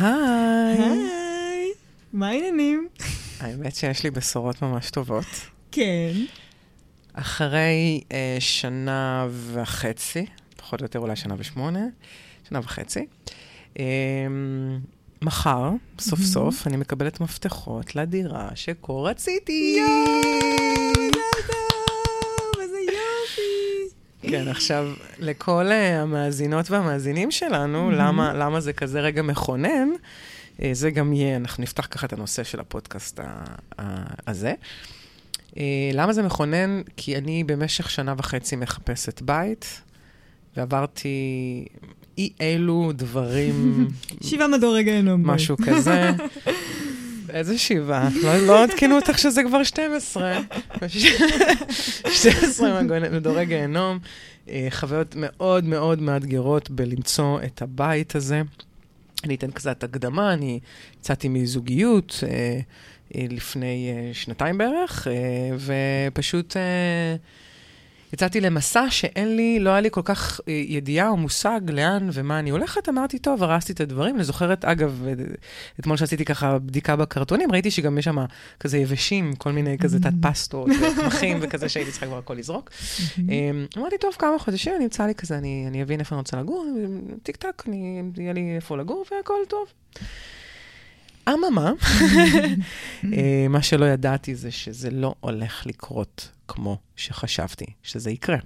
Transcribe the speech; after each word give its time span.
היי. 0.00 0.82
היי, 0.82 1.72
מה 2.12 2.28
העניינים? 2.28 2.88
האמת 3.40 3.76
שיש 3.76 4.04
לי 4.04 4.10
בשורות 4.10 4.62
ממש 4.62 4.90
טובות. 4.90 5.24
כן. 5.72 6.12
אחרי 7.12 8.00
אה, 8.12 8.36
שנה 8.40 9.26
וחצי, 9.52 10.26
פחות 10.56 10.80
או 10.80 10.84
יותר 10.84 10.98
אולי 10.98 11.16
שנה 11.16 11.34
ושמונה, 11.38 11.86
שנה 12.48 12.58
וחצי, 12.58 13.06
אה, 13.78 13.84
מחר, 15.22 15.70
סוף 15.98 16.20
סוף, 16.20 16.66
אני 16.66 16.76
מקבלת 16.76 17.20
מפתחות 17.20 17.96
לדירה 17.96 18.48
שכה 18.54 18.92
רציתי. 18.92 19.80
מזל 20.98 21.46
טוב, 21.46 22.60
איזה 22.62 22.78
יופי. 22.78 23.94
כן, 24.30 24.48
עכשיו, 24.48 24.92
לכל 25.18 25.66
אה, 25.70 26.02
המאזינות 26.02 26.70
והמאזינים 26.70 27.30
שלנו, 27.30 27.90
למה, 27.90 28.34
למה 28.34 28.60
זה 28.60 28.72
כזה 28.72 29.00
רגע 29.00 29.22
מכונן, 29.22 29.88
אה, 30.62 30.70
זה 30.72 30.90
גם 30.90 31.12
יהיה, 31.12 31.36
אנחנו 31.36 31.62
נפתח 31.62 31.86
ככה 31.90 32.06
את 32.06 32.12
הנושא 32.12 32.44
של 32.44 32.60
הפודקאסט 32.60 33.20
הזה. 34.26 34.54
אה, 35.58 35.90
למה 35.92 36.12
זה 36.12 36.22
מכונן? 36.22 36.82
כי 36.96 37.16
אני 37.16 37.44
במשך 37.44 37.90
שנה 37.90 38.14
וחצי 38.16 38.56
מחפשת 38.56 39.22
בית, 39.22 39.80
ועברתי 40.56 41.64
אי 42.18 42.32
אלו 42.40 42.92
דברים, 42.94 43.88
שבעה 44.22 44.48
מדורי 44.48 44.84
גיהנום. 44.84 45.30
משהו 45.30 45.56
כזה. 45.56 46.10
איזה 47.30 47.58
שבעה? 47.58 48.08
לא, 48.22 48.46
לא 48.46 48.62
עדכנו 48.62 48.96
אותך 48.96 49.18
שזה 49.18 49.42
כבר 49.42 49.62
12. 49.62 50.40
12 52.08 52.82
מדורי 53.10 53.46
גיהנום. 53.46 53.98
אה, 54.48 54.68
חוויות 54.70 55.14
מאוד 55.16 55.64
מאוד 55.64 56.00
מאתגרות 56.02 56.70
בלמצוא 56.70 57.40
את 57.44 57.62
הבית 57.62 58.14
הזה. 58.14 58.42
אני 59.24 59.34
אתן 59.34 59.50
קצת 59.50 59.84
הקדמה, 59.84 60.32
אני 60.32 60.60
יצאתי 61.00 61.28
מזוגיות 61.28 62.24
אה, 62.28 62.60
אה, 63.14 63.26
לפני 63.30 63.90
שנתיים 64.12 64.58
בערך, 64.58 65.06
ופשוט 65.58 66.56
יצאתי 68.12 68.40
למסע 68.40 68.86
שאין 68.90 69.36
לי, 69.36 69.58
לא 69.60 69.70
היה 69.70 69.80
לי 69.80 69.88
כל 69.90 70.00
כך 70.04 70.40
אה, 70.48 70.52
ידיעה 70.52 71.08
או 71.08 71.16
מושג 71.16 71.60
לאן 71.68 72.08
ומה 72.12 72.38
אני 72.38 72.50
הולכת. 72.50 72.88
אמרתי, 72.88 73.18
טוב, 73.18 73.42
הרסתי 73.42 73.72
את 73.72 73.80
הדברים. 73.80 74.16
אני 74.16 74.24
זוכרת, 74.24 74.64
אגב, 74.64 75.04
אה, 75.06 75.12
אתמול 75.80 75.96
שעשיתי 75.96 76.24
ככה 76.24 76.58
בדיקה 76.58 76.96
בקרטונים, 76.96 77.52
ראיתי 77.52 77.70
שגם 77.70 77.98
יש 77.98 78.04
שם 78.04 78.24
כזה 78.60 78.78
יבשים, 78.78 79.34
כל 79.34 79.52
מיני 79.52 79.78
כזה 79.78 80.00
תת 80.00 80.12
פסטות 80.22 80.68
וקמחים 80.68 81.38
וכזה 81.40 81.68
שהייתי 81.68 81.90
צריכה 81.90 82.06
כבר 82.06 82.18
הכל 82.18 82.34
לזרוק. 82.34 82.70
אמ, 83.18 83.66
אמרתי, 83.78 83.98
טוב, 84.00 84.14
כמה 84.18 84.38
חודשים, 84.38 84.72
אני 84.76 84.84
אמצא 84.84 85.06
לי 85.06 85.14
כזה, 85.14 85.38
אני 85.38 85.64
אני 85.68 85.82
אבין 85.82 86.00
איפה 86.00 86.14
אני 86.14 86.20
רוצה 86.20 86.36
לגור, 86.36 86.66
טיק 87.22 87.36
טק, 87.36 87.62
יהיה 88.16 88.32
לי 88.32 88.56
איפה 88.56 88.76
לגור 88.76 89.04
והכל 89.10 89.34
טוב. 89.48 89.66
אממה, 91.28 91.72
אה, 93.12 93.46
מה 93.48 93.62
שלא 93.62 93.84
ידעתי 93.84 94.34
זה 94.34 94.50
שזה 94.50 94.90
לא 94.90 95.14
הולך 95.20 95.66
לקרות 95.66 96.30
כמו 96.48 96.78
שחשבתי 96.96 97.66
שזה 97.82 98.10
יקרה. 98.10 98.36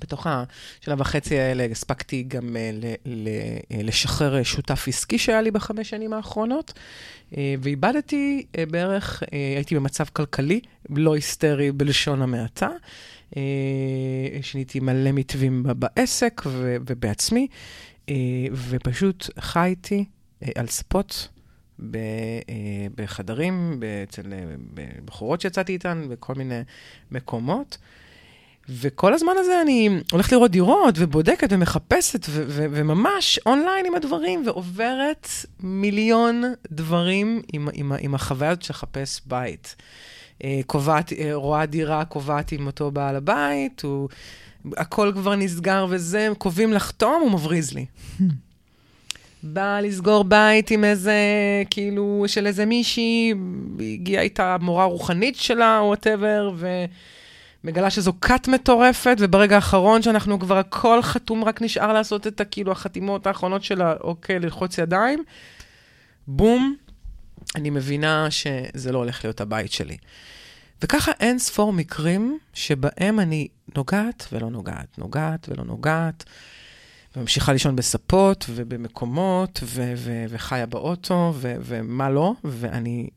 בתוך 0.00 0.26
השנה 0.26 0.94
וחצי 0.98 1.38
האלה 1.38 1.66
הספקתי 1.70 2.22
גם 2.22 2.56
אה, 2.56 2.70
ל- 2.72 2.94
ל- 3.06 3.28
אה, 3.72 3.82
לשחרר 3.82 4.42
שותף 4.42 4.88
עסקי 4.88 5.18
שהיה 5.18 5.42
לי 5.42 5.50
בחמש 5.50 5.90
שנים 5.90 6.12
האחרונות, 6.12 6.72
ואיבדתי 7.32 8.46
בערך, 8.70 9.22
הייתי 9.56 9.74
במצב 9.74 10.04
כלכלי 10.12 10.60
לא 10.90 11.14
היסטרי 11.14 11.72
בלשון 11.72 12.22
המעטה. 12.22 12.68
שיניתי 14.42 14.80
מלא 14.80 15.12
מתווים 15.12 15.62
בעסק 15.66 16.42
ובעצמי, 16.86 17.46
ופשוט 18.52 19.30
חייתי 19.38 20.04
על 20.54 20.66
ספות. 20.66 21.28
ב- 21.78 21.96
אה, 21.96 22.86
בחדרים, 22.94 23.80
אצל 24.08 24.32
אה, 24.32 24.84
בחורות 25.04 25.40
שיצאתי 25.40 25.72
איתן, 25.72 26.06
בכל 26.08 26.34
מיני 26.34 26.60
מקומות. 27.10 27.78
וכל 28.68 29.14
הזמן 29.14 29.32
הזה 29.38 29.62
אני 29.62 30.00
הולכת 30.12 30.32
לראות 30.32 30.50
דירות, 30.50 30.94
ובודקת 30.98 31.48
ומחפשת, 31.52 32.26
ו- 32.28 32.44
ו- 32.48 32.66
וממש 32.70 33.40
אונליין 33.46 33.86
עם 33.86 33.94
הדברים, 33.94 34.42
ועוברת 34.46 35.28
מיליון 35.60 36.42
דברים 36.70 37.42
עם, 37.52 37.68
עם, 37.72 37.92
עם 38.00 38.14
החוויה 38.14 38.50
הזאת 38.50 38.62
של 38.62 38.72
לחפש 38.72 39.20
בית. 39.26 39.76
אה, 40.44 40.60
קובעת, 40.66 41.12
אה, 41.12 41.30
רואה 41.34 41.66
דירה, 41.66 42.04
קובעת 42.04 42.52
עם 42.52 42.66
אותו 42.66 42.90
בעל 42.90 43.16
הבית, 43.16 43.82
הוא, 43.82 44.08
הכל 44.76 45.12
כבר 45.14 45.34
נסגר 45.34 45.86
וזה, 45.90 46.28
קובעים 46.38 46.72
לחתום, 46.72 47.22
הוא 47.22 47.30
מבריז 47.30 47.72
לי. 47.72 47.86
באה 49.46 49.80
לסגור 49.80 50.24
בית 50.24 50.70
עם 50.70 50.84
איזה, 50.84 51.14
כאילו, 51.70 52.24
של 52.26 52.46
איזה 52.46 52.66
מישהי, 52.66 53.34
הגיעה 53.80 54.22
איתה 54.22 54.56
מורה 54.60 54.84
רוחנית 54.84 55.36
שלה, 55.36 55.78
או 55.78 55.84
וואטאבר, 55.84 56.54
ומגלה 57.64 57.90
שזו 57.90 58.12
כת 58.20 58.48
מטורפת, 58.48 59.16
וברגע 59.20 59.54
האחרון 59.54 60.02
שאנחנו 60.02 60.38
כבר 60.40 60.58
הכל 60.58 61.02
חתום, 61.02 61.44
רק 61.44 61.62
נשאר 61.62 61.92
לעשות 61.92 62.26
את, 62.26 62.40
הכאילו, 62.40 62.72
החתימות 62.72 63.26
האחרונות 63.26 63.64
שלה, 63.64 63.94
אוקיי, 64.00 64.38
ללחוץ 64.38 64.78
ידיים, 64.78 65.24
בום, 66.26 66.76
אני 67.56 67.70
מבינה 67.70 68.30
שזה 68.30 68.92
לא 68.92 68.98
הולך 68.98 69.24
להיות 69.24 69.40
הבית 69.40 69.72
שלי. 69.72 69.96
וככה 70.82 71.12
אין 71.20 71.38
ספור 71.38 71.72
מקרים 71.72 72.38
שבהם 72.54 73.20
אני 73.20 73.48
נוגעת 73.76 74.28
ולא 74.32 74.50
נוגעת, 74.50 74.98
נוגעת 74.98 75.48
ולא 75.48 75.64
נוגעת, 75.64 76.24
וממשיכה 77.16 77.52
לישון 77.52 77.76
בספות 77.76 78.44
ובמקומות, 78.48 79.60
ו- 79.62 79.92
ו- 79.96 80.24
וחיה 80.28 80.66
באוטו, 80.66 81.32
ו- 81.36 81.56
ומה 81.60 82.10
לא, 82.10 82.32
ואני 82.44 83.08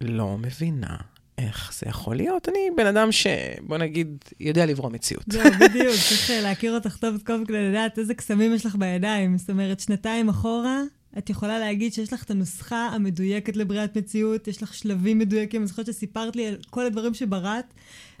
לא 0.00 0.38
מבינה 0.38 0.96
איך 1.38 1.72
זה 1.78 1.86
יכול 1.88 2.16
להיות. 2.16 2.48
אני 2.48 2.58
בן 2.76 2.86
אדם 2.86 3.12
שבוא 3.12 3.78
נגיד, 3.78 4.24
יודע 4.40 4.66
לברוא 4.66 4.90
מציאות. 4.90 5.24
זהו, 5.28 5.52
בדיוק, 5.60 5.94
צריך 6.08 6.30
אה, 6.30 6.40
להכיר 6.40 6.74
אותך 6.74 6.96
טוב 6.96 7.16
טוב 7.24 7.44
כדי 7.48 7.70
לדעת 7.70 7.98
איזה 7.98 8.14
קסמים 8.14 8.54
יש 8.54 8.66
לך 8.66 8.76
בידיים. 8.76 9.38
זאת 9.38 9.50
אומרת, 9.50 9.80
שנתיים 9.80 10.28
אחורה, 10.28 10.82
את 11.18 11.30
יכולה 11.30 11.58
להגיד 11.58 11.92
שיש 11.92 12.12
לך 12.12 12.24
את 12.24 12.30
הנוסחה 12.30 12.86
המדויקת 12.86 13.56
לבריאת 13.56 13.96
מציאות, 13.96 14.48
יש 14.48 14.62
לך 14.62 14.74
שלבים 14.74 15.18
מדויקים. 15.18 15.60
אני 15.60 15.66
זוכרת 15.66 15.86
שסיפרת 15.86 16.36
לי 16.36 16.46
על 16.46 16.56
כל 16.70 16.86
הדברים 16.86 17.14
שבראת, 17.14 17.64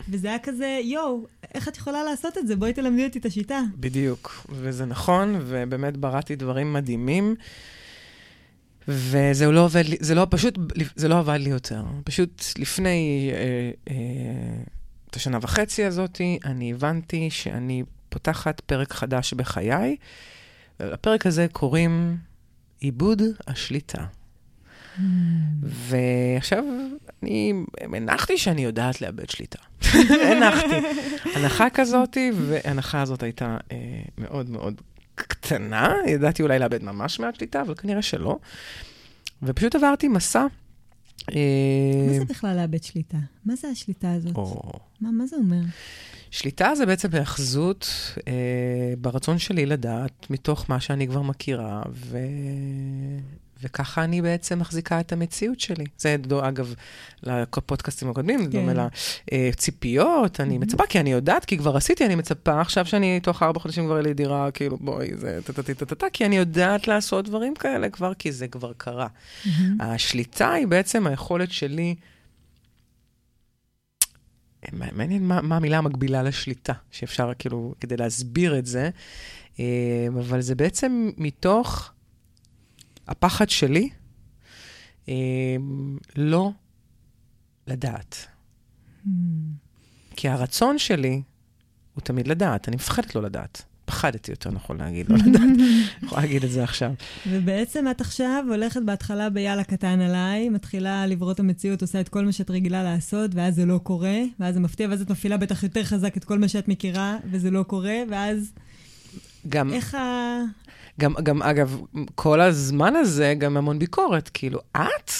וזה 0.08 0.28
היה 0.28 0.38
כזה, 0.38 0.80
יואו, 0.82 1.26
איך 1.54 1.68
את 1.68 1.76
יכולה 1.76 2.04
לעשות 2.04 2.38
את 2.38 2.46
זה? 2.46 2.56
בואי 2.56 2.72
תלמדי 2.72 3.04
אותי 3.04 3.18
את 3.18 3.26
השיטה. 3.26 3.60
בדיוק, 3.76 4.46
וזה 4.50 4.84
נכון, 4.84 5.36
ובאמת 5.40 5.96
בראתי 5.96 6.36
דברים 6.36 6.72
מדהימים, 6.72 7.34
וזה 8.88 9.50
לא 9.50 9.64
עובד 9.64 9.84
לי, 9.88 9.96
זה 10.00 10.14
לא, 10.14 10.26
פשוט, 10.30 10.58
זה 10.96 11.08
לא 11.08 11.18
עבד 11.18 11.38
לי 11.40 11.50
יותר. 11.50 11.84
פשוט 12.04 12.44
לפני 12.58 13.30
אה, 13.32 13.70
אה, 13.90 14.62
את 15.10 15.16
השנה 15.16 15.38
וחצי 15.42 15.84
הזאתי, 15.84 16.38
אני 16.44 16.72
הבנתי 16.72 17.30
שאני 17.30 17.82
פותחת 18.08 18.60
פרק 18.60 18.92
חדש 18.92 19.34
בחיי, 19.34 19.96
ולפרק 20.80 21.26
הזה 21.26 21.46
קוראים 21.52 22.16
עיבוד 22.80 23.22
השליטה. 23.46 24.04
ועכשיו, 25.62 26.64
אני 27.22 27.52
הנחתי 27.82 28.38
שאני 28.38 28.64
יודעת 28.64 29.00
לאבד 29.00 29.30
שליטה. 29.30 29.58
הנחתי. 30.32 30.74
הנחה 31.34 31.70
כזאתי, 31.70 32.30
וההנחה 32.34 33.02
הזאת 33.02 33.22
הייתה 33.22 33.56
אה, 33.72 33.76
מאוד 34.18 34.50
מאוד 34.50 34.80
קטנה. 35.14 35.94
ידעתי 36.06 36.42
אולי 36.42 36.58
לאבד 36.58 36.82
ממש 36.82 37.20
מעט 37.20 37.34
שליטה, 37.34 37.60
אבל 37.60 37.74
כנראה 37.74 38.02
שלא. 38.02 38.38
ופשוט 39.42 39.74
עברתי 39.74 40.08
מסע. 40.08 40.46
אה, 41.30 41.36
מה 42.06 42.18
זה 42.18 42.24
בכלל 42.24 42.56
לאבד 42.56 42.82
שליטה? 42.82 43.18
מה 43.44 43.56
זה 43.56 43.68
השליטה 43.68 44.12
הזאת? 44.12 44.36
או... 44.36 44.72
מה, 45.00 45.10
מה 45.10 45.26
זה 45.26 45.36
אומר? 45.36 45.60
שליטה 46.30 46.74
זה 46.74 46.86
בעצם 46.86 47.08
היאחזות 47.12 47.88
אה, 48.28 48.32
ברצון 48.98 49.38
שלי 49.38 49.66
לדעת 49.66 50.26
מתוך 50.30 50.70
מה 50.70 50.80
שאני 50.80 51.08
כבר 51.08 51.22
מכירה, 51.22 51.82
ו... 51.92 52.18
וככה 53.62 54.04
אני 54.04 54.22
בעצם 54.22 54.58
מחזיקה 54.58 55.00
את 55.00 55.12
המציאות 55.12 55.60
שלי. 55.60 55.84
זה, 55.98 56.16
דו, 56.18 56.48
אגב, 56.48 56.74
לפודקאסטים 57.22 58.10
הקודמים, 58.10 58.40
כן. 58.40 58.50
דומה 58.50 58.88
לציפיות, 59.32 60.40
אני 60.40 60.58
מצפה, 60.58 60.86
כי 60.88 61.00
אני 61.00 61.12
יודעת, 61.12 61.44
כי 61.44 61.58
כבר 61.58 61.76
עשיתי, 61.76 62.06
אני 62.06 62.14
מצפה 62.14 62.60
עכשיו 62.60 62.86
שאני 62.86 63.20
תוך 63.20 63.42
ארבע 63.42 63.60
חודשים 63.60 63.86
כבר 63.86 64.00
לי 64.00 64.14
דירה, 64.14 64.50
כאילו, 64.50 64.76
בואי, 64.80 65.08
זה 65.16 65.38
טה-טה-טה-טה, 65.44 66.06
כי 66.12 66.24
אני 66.24 66.36
יודעת 66.36 66.88
לעשות 66.88 67.24
דברים 67.24 67.54
כאלה 67.54 67.88
כבר, 67.88 68.14
כי 68.14 68.32
זה 68.32 68.48
כבר 68.48 68.72
קרה. 68.76 69.06
השליטה 69.80 70.52
היא 70.52 70.66
בעצם 70.66 71.06
היכולת 71.06 71.50
שלי... 71.52 71.94
מעניין 74.72 75.28
מה, 75.28 75.42
מה 75.42 75.56
המילה 75.56 75.78
המקבילה 75.78 76.22
לשליטה, 76.22 76.72
שאפשר 76.90 77.32
כאילו, 77.38 77.74
כדי 77.80 77.96
להסביר 77.96 78.58
את 78.58 78.66
זה, 78.66 78.90
אבל 80.08 80.40
זה 80.40 80.54
בעצם 80.54 81.10
מתוך 81.16 81.92
הפחד 83.06 83.48
שלי 83.48 83.90
לא 86.16 86.50
לדעת. 87.66 88.26
כי 90.16 90.28
הרצון 90.28 90.78
שלי 90.78 91.22
הוא 91.94 92.02
תמיד 92.02 92.28
לדעת, 92.28 92.68
אני 92.68 92.76
מפחדת 92.76 93.14
לא 93.14 93.22
לדעת. 93.22 93.62
פחדתי 93.98 94.30
יותר 94.30 94.50
נכון 94.50 94.76
להגיד, 94.78 95.08
לא 95.08 95.16
לדעת, 95.26 95.42
יכולה 96.02 96.22
להגיד 96.22 96.44
את 96.44 96.50
זה 96.50 96.64
עכשיו. 96.64 96.90
ובעצם 97.26 97.84
את 97.90 98.00
עכשיו 98.00 98.44
הולכת 98.48 98.82
בהתחלה 98.82 99.30
ביאללה 99.30 99.64
קטן 99.64 100.00
עליי, 100.00 100.48
מתחילה 100.48 101.06
לברוא 101.06 101.32
את 101.32 101.40
המציאות, 101.40 101.82
עושה 101.82 102.00
את 102.00 102.08
כל 102.08 102.24
מה 102.24 102.32
שאת 102.32 102.50
רגילה 102.50 102.82
לעשות, 102.82 103.30
ואז 103.34 103.54
זה 103.54 103.66
לא 103.66 103.80
קורה, 103.82 104.18
ואז 104.40 104.54
זה 104.54 104.60
מפתיע, 104.60 104.88
ואז 104.88 105.02
את 105.02 105.10
מפעילה 105.10 105.36
בטח 105.36 105.62
יותר 105.62 105.84
חזק 105.84 106.16
את 106.16 106.24
כל 106.24 106.38
מה 106.38 106.48
שאת 106.48 106.68
מכירה, 106.68 107.16
וזה 107.30 107.50
לא 107.50 107.62
קורה, 107.62 107.96
ואז... 108.08 108.52
גם, 109.48 109.72
איך 109.72 109.94
ה... 109.94 110.38
גם, 111.00 111.14
גם, 111.22 111.42
אגב, 111.42 111.80
כל 112.14 112.40
הזמן 112.40 112.96
הזה, 112.96 113.34
גם 113.38 113.56
המון 113.56 113.78
ביקורת, 113.78 114.30
כאילו, 114.34 114.60
את? 114.76 115.10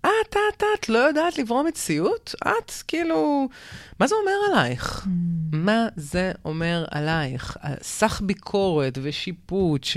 את, 0.00 0.36
את, 0.54 0.62
את 0.78 0.88
לא 0.88 0.98
יודעת 0.98 1.38
לברוא 1.38 1.62
מציאות? 1.62 2.34
את, 2.42 2.72
כאילו, 2.88 3.48
מה 4.00 4.06
זה 4.06 4.14
אומר 4.14 4.32
עלייך? 4.50 5.06
מה 5.54 5.88
זה 5.96 6.32
אומר 6.44 6.84
עלייך? 6.90 7.56
סך 7.82 8.20
ביקורת 8.24 8.98
ושיפוט 9.02 9.84
ש... 9.84 9.96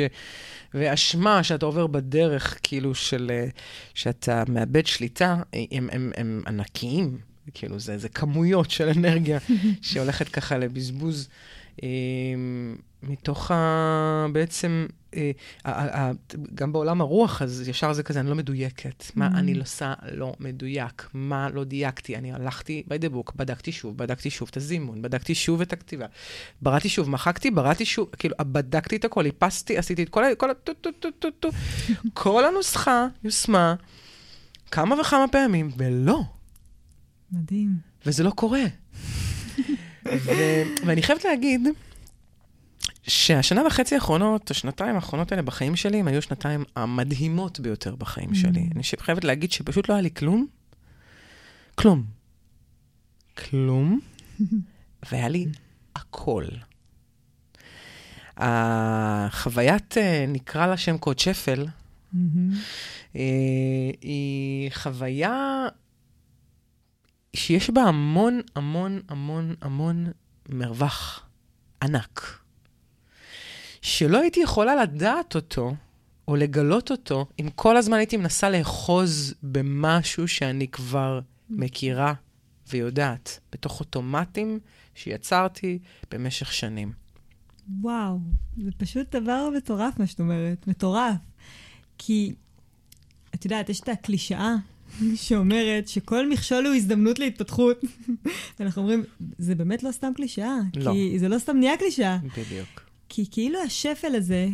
ואשמה 0.73 1.43
שאתה 1.43 1.65
עובר 1.65 1.87
בדרך, 1.87 2.59
כאילו, 2.63 2.95
של... 2.95 3.31
אה, 3.33 3.47
שאתה 3.93 4.43
מאבד 4.47 4.85
שליטה, 4.85 5.41
הם, 5.71 5.89
הם, 5.91 6.11
הם 6.17 6.43
ענקיים. 6.47 7.17
כאילו, 7.53 7.79
זה, 7.79 7.97
זה 7.97 8.09
כמויות 8.09 8.71
של 8.71 8.89
אנרגיה 8.89 9.39
שהולכת 9.81 10.29
ככה 10.29 10.57
לבזבוז. 10.57 11.29
אה, 11.83 11.87
מתוך 13.03 13.51
ה... 13.51 14.25
בעצם, 14.31 14.85
אה, 15.15 15.31
ה, 15.65 16.01
ה, 16.01 16.11
גם 16.55 16.73
בעולם 16.73 17.01
הרוח, 17.01 17.41
אז 17.41 17.67
ישר 17.67 17.93
זה 17.93 18.03
כזה, 18.03 18.19
אני 18.19 18.29
לא 18.29 18.35
מדויקת. 18.35 19.01
Mm-hmm. 19.01 19.11
מה 19.15 19.27
אני 19.27 19.59
עושה 19.59 19.93
לא 20.11 20.33
מדויק? 20.39 21.09
מה 21.13 21.49
לא 21.49 21.63
דייקתי? 21.63 22.15
אני 22.15 22.33
הלכתי 22.33 22.83
by 22.89 23.05
the 23.05 23.13
book, 23.13 23.31
בדקתי 23.35 23.71
שוב, 23.71 23.97
בדקתי 23.97 24.29
שוב 24.29 24.47
את 24.51 24.57
הזימון, 24.57 25.01
בדקתי 25.01 25.35
שוב 25.35 25.61
את 25.61 25.73
הכתיבה. 25.73 26.05
בראתי 26.61 26.89
שוב, 26.89 27.09
מחקתי, 27.09 27.51
בראתי 27.51 27.85
שוב, 27.85 28.09
כאילו, 28.17 28.35
בדקתי 28.39 28.95
את 28.95 29.05
הכל, 29.05 29.25
איפסתי, 29.25 29.77
עשיתי 29.77 30.03
את 30.03 30.09
כל 30.09 30.23
ה... 30.23 30.27
כל 32.13 32.45
הנוסחה 32.47 33.07
יושמה 33.23 33.75
כמה 34.71 35.01
וכמה 35.01 35.25
פעמים, 35.31 35.71
ולא. 35.77 36.21
מדהים. 37.31 37.69
וזה 38.05 38.23
לא 38.23 38.29
קורה. 38.29 38.63
ואני 40.85 41.01
חייבת 41.01 41.25
להגיד, 41.25 41.67
שהשנה 43.03 43.67
וחצי 43.67 43.95
האחרונות, 43.95 44.51
השנתיים 44.51 44.95
האחרונות 44.95 45.31
האלה 45.31 45.41
בחיים 45.41 45.75
שלי, 45.75 45.99
הם 45.99 46.07
היו 46.07 46.17
השנתיים 46.17 46.63
המדהימות 46.75 47.59
ביותר 47.59 47.95
בחיים 47.95 48.29
mm. 48.29 48.35
שלי. 48.35 48.69
אני 48.75 48.83
חייבת 48.99 49.23
להגיד 49.23 49.51
שפשוט 49.51 49.89
לא 49.89 49.93
היה 49.93 50.01
לי 50.01 50.09
כלום. 50.11 50.47
כלום. 51.75 52.03
כלום. 53.37 53.99
והיה 55.11 55.27
לי 55.27 55.45
הכל. 55.95 56.45
החוויית, 58.37 59.97
אה, 59.97 60.25
נקרא 60.27 60.67
לה 60.67 60.77
שם 60.77 60.97
קוד 60.97 61.19
שפל, 61.19 61.65
mm-hmm. 61.65 62.17
אה, 63.15 63.21
היא 64.01 64.71
חוויה 64.73 65.67
שיש 67.37 67.69
בה 67.69 67.81
המון, 67.81 68.41
המון, 68.55 69.01
המון, 69.09 69.55
המון 69.61 70.07
מרווח 70.49 71.25
ענק. 71.83 72.39
שלא 73.81 74.21
הייתי 74.21 74.39
יכולה 74.39 74.75
לדעת 74.75 75.35
אותו, 75.35 75.75
או 76.27 76.35
לגלות 76.35 76.91
אותו, 76.91 77.25
אם 77.39 77.49
כל 77.55 77.77
הזמן 77.77 77.97
הייתי 77.97 78.17
מנסה 78.17 78.49
לאחוז 78.49 79.33
במשהו 79.43 80.27
שאני 80.27 80.67
כבר 80.67 81.19
מכירה 81.49 82.13
ויודעת, 82.69 83.39
בתוך 83.51 83.79
אוטומטים 83.79 84.59
שיצרתי 84.95 85.79
במשך 86.11 86.53
שנים. 86.53 86.91
וואו, 87.81 88.19
זה 88.57 88.69
פשוט 88.77 89.15
דבר 89.15 89.49
מטורף, 89.57 89.99
מה 89.99 90.07
שאת 90.07 90.19
אומרת. 90.19 90.67
מטורף. 90.67 91.15
כי, 91.97 92.33
את 93.35 93.45
יודעת, 93.45 93.69
יש 93.69 93.79
את 93.79 93.89
הקלישאה 93.89 94.55
שאומרת 95.15 95.87
שכל 95.87 96.29
מכשול 96.29 96.65
הוא 96.65 96.75
הזדמנות 96.75 97.19
להתפתחות. 97.19 97.81
ואנחנו 98.59 98.81
אומרים, 98.81 99.03
זה 99.37 99.55
באמת 99.55 99.83
לא 99.83 99.91
סתם 99.91 100.11
קלישאה. 100.15 100.57
לא. 100.75 100.91
כי 100.91 101.19
זה 101.19 101.29
לא 101.29 101.39
סתם 101.39 101.57
נהיה 101.57 101.77
קלישאה. 101.77 102.17
בדיוק. 102.23 102.81
כי 103.09 103.25
כאילו 103.31 103.59
השפל 103.61 104.15
הזה, 104.15 104.47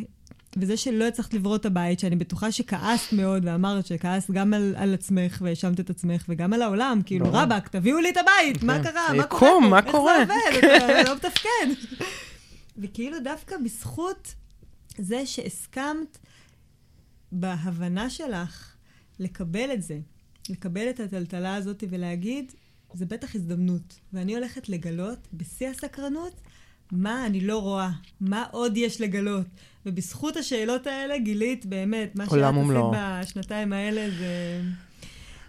וזה 0.57 0.77
שלא 0.77 1.03
הצלחת 1.07 1.33
לברוא 1.33 1.55
את 1.55 1.65
הבית, 1.65 1.99
שאני 1.99 2.15
בטוחה 2.15 2.51
שכעסת 2.51 3.13
מאוד, 3.13 3.45
ואמרת 3.45 3.85
שכעסת 3.85 4.31
גם 4.31 4.53
על, 4.53 4.73
על 4.77 4.93
עצמך 4.93 5.37
והאשמת 5.41 5.79
את 5.79 5.89
עצמך, 5.89 6.25
וגם 6.29 6.53
על 6.53 6.61
העולם, 6.61 7.01
כאילו, 7.05 7.25
רבאק, 7.31 7.67
תביאו 7.67 7.99
לי 7.99 8.09
את 8.09 8.17
הבית, 8.17 8.63
מה 8.63 8.83
כן. 8.83 8.91
קרה? 8.91 9.13
מה 9.17 9.23
קורה 9.23 9.51
פה? 9.61 9.67
מה 9.69 9.81
קורה? 9.81 10.21
איך 10.21 10.61
זה 10.61 10.73
עובד? 10.73 10.99
אתה 10.99 11.09
לא 11.09 11.15
מתפקד. 11.15 11.95
וכאילו 12.77 13.19
דווקא 13.19 13.55
בזכות 13.63 14.33
זה 14.97 15.25
שהסכמת 15.25 16.17
בהבנה 17.31 18.09
שלך 18.09 18.75
לקבל 19.19 19.73
את 19.73 19.83
זה, 19.83 19.99
לקבל 20.49 20.89
את 20.89 20.99
הטלטלה 20.99 21.55
הזאת 21.55 21.83
ולהגיד, 21.89 22.51
זה 22.93 23.05
בטח 23.05 23.35
הזדמנות. 23.35 23.99
ואני 24.13 24.35
הולכת 24.35 24.69
לגלות, 24.69 25.27
בשיא 25.33 25.67
הסקרנות, 25.69 26.41
מה 26.91 27.25
אני 27.25 27.41
לא 27.41 27.57
רואה, 27.57 27.89
מה 28.21 28.45
עוד 28.51 28.77
יש 28.77 29.01
לגלות. 29.01 29.45
ובזכות 29.85 30.37
השאלות 30.37 30.87
האלה 30.87 31.17
גילית 31.17 31.65
באמת, 31.65 32.15
מה 32.15 32.25
שאת 32.25 32.33
עשית 32.33 33.27
בשנתיים 33.27 33.73
האלה 33.73 34.09
זה... 34.19 34.61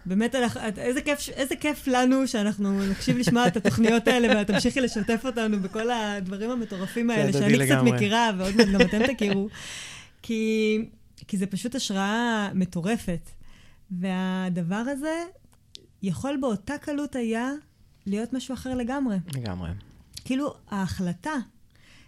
באמת, 0.07 0.35
איזה 0.79 1.01
כיף, 1.01 1.29
איזה 1.29 1.57
כיף 1.57 1.87
לנו 1.87 2.29
שאנחנו 2.29 2.87
נקשיב 2.87 3.19
לשמוע 3.19 3.47
את 3.47 3.57
התוכניות 3.57 4.09
האלה, 4.09 4.37
ואת 4.37 4.47
תמשיכי 4.47 4.81
לשתף 4.81 5.23
אותנו 5.25 5.61
בכל 5.61 5.91
הדברים 5.91 6.51
המטורפים 6.51 7.11
האלה, 7.11 7.33
שאני 7.33 7.57
לגמרי. 7.57 7.91
קצת 7.91 7.97
מכירה, 7.97 8.31
ועוד 8.39 8.57
מעט 8.57 8.69
גם 8.69 8.81
אתם 8.81 9.15
תכירו. 9.15 9.49
כי, 10.23 10.79
כי 11.29 11.37
זה 11.37 11.47
פשוט 11.47 11.75
השראה 11.75 12.51
מטורפת. 12.55 13.31
והדבר 13.99 14.75
הזה 14.75 15.25
יכול 16.03 16.39
באותה 16.41 16.79
קלות 16.79 17.17
היה 17.17 17.51
להיות 18.07 18.33
משהו 18.33 18.55
אחר 18.55 18.75
לגמרי. 18.75 19.17
לגמרי. 19.35 19.71
כאילו, 20.25 20.55
ההחלטה 20.71 21.35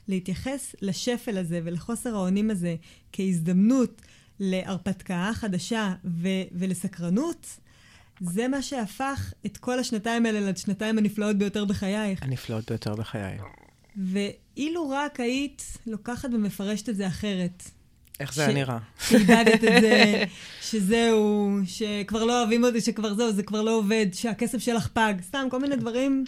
להתייחס 0.08 0.74
לשפל 0.82 1.38
הזה 1.38 1.60
ולחוסר 1.64 2.14
האונים 2.14 2.50
הזה 2.50 2.76
כהזדמנות 3.12 4.02
להרפתקה 4.40 5.30
חדשה 5.34 5.94
ו- 6.04 6.28
ולסקרנות, 6.52 7.46
זה 8.20 8.48
מה 8.48 8.62
שהפך 8.62 9.32
את 9.46 9.56
כל 9.56 9.78
השנתיים 9.78 10.26
האלה 10.26 10.50
לשנתיים 10.50 10.98
הנפלאות 10.98 11.36
ביותר 11.36 11.64
בחייך. 11.64 12.22
הנפלאות 12.22 12.70
ביותר 12.70 12.94
בחיי. 12.94 13.38
ואילו 13.96 14.90
רק 14.90 15.20
היית 15.20 15.62
לוקחת 15.86 16.28
ומפרשת 16.32 16.88
את 16.88 16.96
זה 16.96 17.06
אחרת. 17.06 17.70
איך 18.20 18.34
זה 18.34 18.46
ש... 18.46 18.54
נראה? 18.54 18.78
שאיבדת 19.08 19.64
את 19.64 19.82
זה, 19.82 20.24
שזהו, 20.70 21.58
שכבר 21.64 22.24
לא 22.24 22.40
אוהבים 22.40 22.64
אותי, 22.64 22.80
שכבר 22.80 23.14
זהו, 23.14 23.32
זה 23.32 23.42
כבר 23.42 23.62
לא 23.62 23.78
עובד, 23.78 24.06
שהכסף 24.12 24.58
שלך 24.58 24.88
פג. 24.88 25.14
סתם, 25.22 25.46
כל 25.50 25.60
מיני 25.60 25.76
דברים 25.76 26.24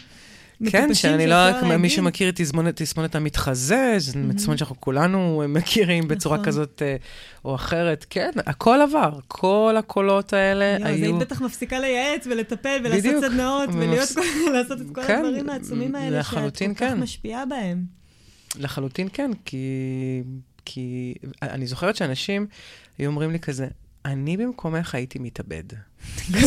כן, 0.71 0.95
שאני 0.95 1.27
לא, 1.27 1.77
מי 1.79 1.91
שמכיר 1.91 2.29
את 2.29 2.41
תסמונת 2.75 3.15
המתחזה, 3.15 3.95
זה 3.99 4.13
mm-hmm. 4.13 4.37
תסמונת 4.37 4.59
שאנחנו 4.59 4.81
כולנו 4.81 5.43
מכירים 5.49 6.09
בצורה 6.09 6.37
נכון. 6.37 6.47
כזאת 6.47 6.83
אה, 6.85 6.97
או 7.45 7.55
אחרת. 7.55 8.07
כן, 8.11 8.31
הכל 8.47 8.81
עבר, 8.81 9.19
כל 9.29 9.75
הקולות 9.79 10.33
האלה 10.33 10.77
היו... 10.77 10.97
אז 10.97 11.03
היית 11.03 11.15
בטח 11.15 11.43
מפסיקה 11.43 11.79
לייעץ 11.79 12.27
ולטפל 12.27 12.81
ולעשות 12.85 13.25
סדנאות 13.25 13.71
ולעשות 13.73 14.81
את 14.81 14.87
כל 14.95 15.03
כן, 15.07 15.19
הדברים 15.19 15.49
העצומים 15.49 15.95
האלה 15.95 16.23
שאת 16.23 16.35
כל 16.59 16.75
כך 16.75 16.79
כן. 16.79 17.01
משפיעה 17.01 17.47
בהם. 17.47 17.85
לחלוטין 18.59 19.09
כן, 19.13 19.31
כי... 19.45 19.59
כי 20.71 21.15
אני 21.43 21.67
זוכרת 21.67 21.97
שאנשים 21.97 22.47
היו 22.99 23.11
אומרים 23.11 23.31
לי 23.31 23.39
כזה, 23.39 23.67
אני 24.05 24.37
במקומך 24.37 24.95
הייתי 24.95 25.19
מתאבד. 25.19 25.63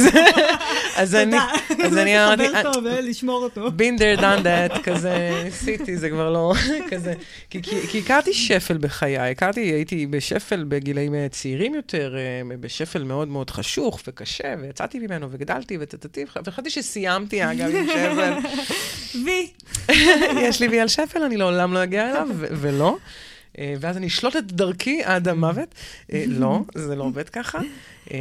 אז 0.96 1.16
אני, 1.16 1.38
אז 1.86 1.98
אני 1.98 2.24
אמרתי... 2.24 2.48
תודה, 2.48 2.62
חבר 2.62 2.74
טוב, 2.74 2.86
אה, 2.86 3.02
לשמור 3.02 3.44
אותו. 3.44 3.68
been 3.68 4.00
there, 4.00 4.22
done 4.22 4.44
that, 4.44 4.80
כזה, 4.84 5.42
ניסיתי, 5.44 5.98
זה 5.98 6.10
כבר 6.10 6.32
לא, 6.32 6.54
כזה. 6.92 7.14
כי 7.50 8.00
הכרתי 8.06 8.34
שפל 8.34 8.78
בחיי, 8.78 9.18
הכרתי, 9.18 9.62
הייתי 9.62 10.08
בשפל 10.08 10.64
בגילאים 10.64 11.16
אה, 11.16 11.28
צעירים 11.32 11.76
יותר, 11.76 12.16
אה, 12.18 12.56
בשפל 12.60 13.04
מאוד 13.04 13.28
מאוד 13.28 13.50
חשוך 13.50 14.02
וקשה, 14.08 14.56
ויצאתי 14.62 15.00
ממנו 15.00 15.28
וגדלתי 15.32 15.78
וטטטי, 15.80 16.24
וחשבתי 16.24 16.70
שסיימתי, 16.70 17.44
אגב, 17.44 17.76
עם 17.76 17.88
שפל. 17.88 18.34
וי. 19.26 19.48
יש 20.42 20.60
לי 20.62 20.68
וי 20.68 20.80
על 20.80 20.88
שפל, 20.88 21.24
אני 21.24 21.38
לעולם 21.38 21.74
לא 21.74 21.84
אגיע 21.84 22.10
אליו, 22.10 22.28
ולא. 22.40 22.98
אה, 23.60 23.76
ואז 23.80 23.98
אני 23.98 24.08
אשלוט 24.08 24.36
את 24.36 24.52
דרכי 24.52 25.04
עד 25.04 25.28
המוות. 25.28 25.76
אה, 26.14 26.24
לא, 26.28 26.62
זה 26.76 26.96
לא 26.96 27.04
עובד 27.04 27.30
ככה. 27.30 27.60
אה, 28.12 28.18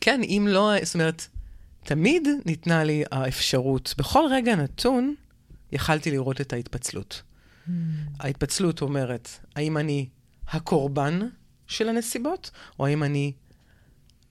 כן, 0.00 0.20
אם 0.22 0.46
לא, 0.50 0.72
זאת 0.82 0.94
אומרת, 0.94 1.26
תמיד 1.84 2.28
ניתנה 2.46 2.84
לי 2.84 3.04
האפשרות, 3.10 3.94
בכל 3.98 4.24
רגע 4.30 4.56
נתון, 4.56 5.14
יכלתי 5.72 6.10
לראות 6.10 6.40
את 6.40 6.52
ההתפצלות. 6.52 7.22
ההתפצלות 8.20 8.82
אומרת, 8.82 9.28
האם 9.56 9.78
אני 9.78 10.06
הקורבן 10.48 11.20
של 11.66 11.88
הנסיבות, 11.88 12.50
או 12.78 12.86
האם 12.86 13.02
אני 13.02 13.32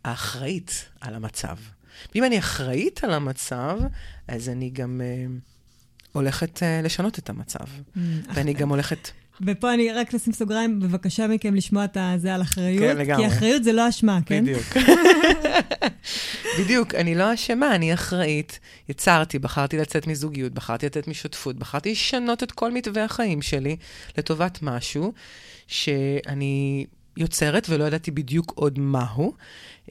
האחראית 0.03 0.89
על 1.01 1.15
המצב. 1.15 1.57
ואם 2.15 2.23
אני 2.23 2.39
אחראית 2.39 3.03
על 3.03 3.13
המצב, 3.13 3.79
אז 4.27 4.49
אני 4.49 4.69
גם... 4.69 5.01
הולכת 6.11 6.57
uh, 6.59 6.85
לשנות 6.85 7.19
את 7.19 7.29
המצב. 7.29 7.59
Mm, 7.59 7.99
ואני 8.33 8.53
גם 8.53 8.69
הולכת... 8.69 9.11
ופה 9.45 9.73
אני 9.73 9.91
רק 9.91 10.15
אשים 10.15 10.33
סוגריים, 10.33 10.79
בבקשה 10.79 11.27
מכם 11.27 11.55
לשמוע 11.55 11.85
את 11.85 11.97
זה 12.17 12.35
על 12.35 12.41
אחריות. 12.41 12.83
כן, 12.83 12.97
לגמרי. 12.97 13.29
כי 13.29 13.35
אחריות 13.35 13.63
זה 13.63 13.71
לא 13.71 13.89
אשמה, 13.89 14.19
כן? 14.25 14.43
בדיוק. 14.43 14.63
בדיוק, 16.59 16.95
אני 16.95 17.15
לא 17.15 17.33
אשמה, 17.33 17.75
אני 17.75 17.93
אחראית. 17.93 18.59
יצרתי, 18.89 19.39
בחרתי 19.39 19.77
לצאת 19.77 20.07
מזוגיות, 20.07 20.53
בחרתי 20.53 20.85
לצאת 20.85 21.07
משותפות, 21.07 21.55
בחרתי 21.55 21.91
לשנות 21.91 22.43
את 22.43 22.51
כל 22.51 22.71
מתווה 22.71 23.03
החיים 23.03 23.41
שלי 23.41 23.75
לטובת 24.17 24.59
משהו 24.61 25.13
שאני 25.67 26.85
יוצרת 27.17 27.67
ולא 27.69 27.83
ידעתי 27.83 28.11
בדיוק 28.11 28.51
עוד 28.55 28.79
מהו, 28.79 29.33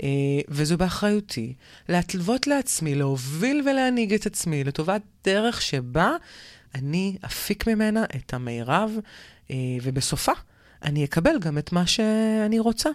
אה, 0.03 0.09
וזו 0.49 0.79
באחריותי. 0.79 1.55
להתלוות 1.89 2.47
לעצמי, 2.47 2.95
להוביל 2.95 3.63
ולהנהיג 3.67 4.15
את 4.15 4.27
עצמי 4.27 4.65
לטובת 4.65 5.03
דרך 5.25 5.63
שבה 5.63 6.13
אני 6.75 7.17
אפיק 7.25 7.69
ממנה 7.69 8.05
את 8.17 8.35
המירב, 8.35 8.91
אה, 9.51 9.57
ובסופה 9.83 10.33
אני 10.83 11.05
אקבל 11.05 11.39
גם 11.39 11.59
את 11.59 11.73
מה 11.73 11.87
שאני 11.87 12.59
רוצה. 12.59 12.91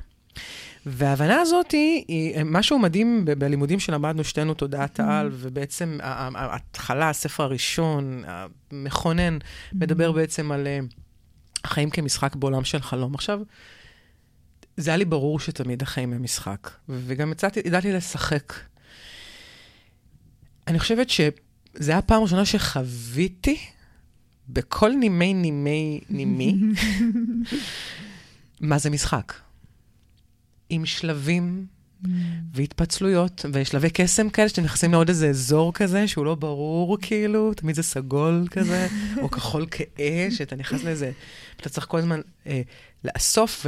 וההבנה 0.85 1.41
הזאת 1.41 1.71
היא 1.71 2.43
משהו 2.45 2.79
מדהים 2.79 3.25
בלימודים 3.25 3.79
שלמדנו 3.79 4.23
שתינו 4.23 4.53
תודעת 4.53 4.99
mm-hmm. 4.99 5.03
העל, 5.03 5.29
ובעצם 5.31 5.97
ההתחלה, 6.01 7.09
הספר 7.09 7.43
הראשון, 7.43 8.23
המכונן, 8.27 9.37
mm-hmm. 9.37 9.75
מדבר 9.75 10.11
בעצם 10.11 10.51
על 10.51 10.67
אה, 10.67 10.79
החיים 11.63 11.89
כמשחק 11.89 12.35
בעולם 12.35 12.63
של 12.63 12.81
חלום. 12.81 13.15
עכשיו, 13.15 13.39
זה 14.77 14.89
היה 14.89 14.97
לי 14.97 15.05
ברור 15.05 15.39
שתמיד 15.39 15.81
החיים 15.81 16.13
הם 16.13 16.23
משחק, 16.23 16.69
וגם 16.89 17.31
יצאתי, 17.31 17.59
ידעתי 17.65 17.93
לשחק. 17.93 18.53
אני 20.67 20.79
חושבת 20.79 21.09
שזו 21.09 21.31
הייתה 21.79 21.97
הפעם 21.97 22.19
הראשונה 22.19 22.45
שחוויתי 22.45 23.57
בכל 24.49 24.91
נימי 24.91 25.33
נימי 25.33 26.01
נימי 26.09 26.55
מה 28.61 28.77
זה 28.77 28.89
משחק. 28.89 29.33
עם 30.69 30.85
שלבים 30.85 31.65
והתפצלויות, 32.53 33.45
ושלבי 33.53 33.89
קסם 33.89 34.29
כאלה, 34.29 34.49
שאתם 34.49 34.63
נכנסים 34.63 34.91
לעוד 34.91 35.09
איזה 35.09 35.29
אזור 35.29 35.73
כזה, 35.73 36.07
שהוא 36.07 36.25
לא 36.25 36.35
ברור, 36.35 36.97
כאילו, 37.01 37.53
תמיד 37.53 37.75
זה 37.75 37.83
סגול 37.83 38.47
כזה, 38.51 38.87
או 39.21 39.31
כחול 39.31 39.65
כאה, 39.71 40.27
שאתה 40.29 40.55
נכנס 40.55 40.83
לזה, 40.83 41.11
ואתה 41.57 41.69
צריך 41.69 41.87
כל 41.87 41.97
הזמן 41.97 42.21
אה, 42.47 42.61
לאסוף, 43.03 43.65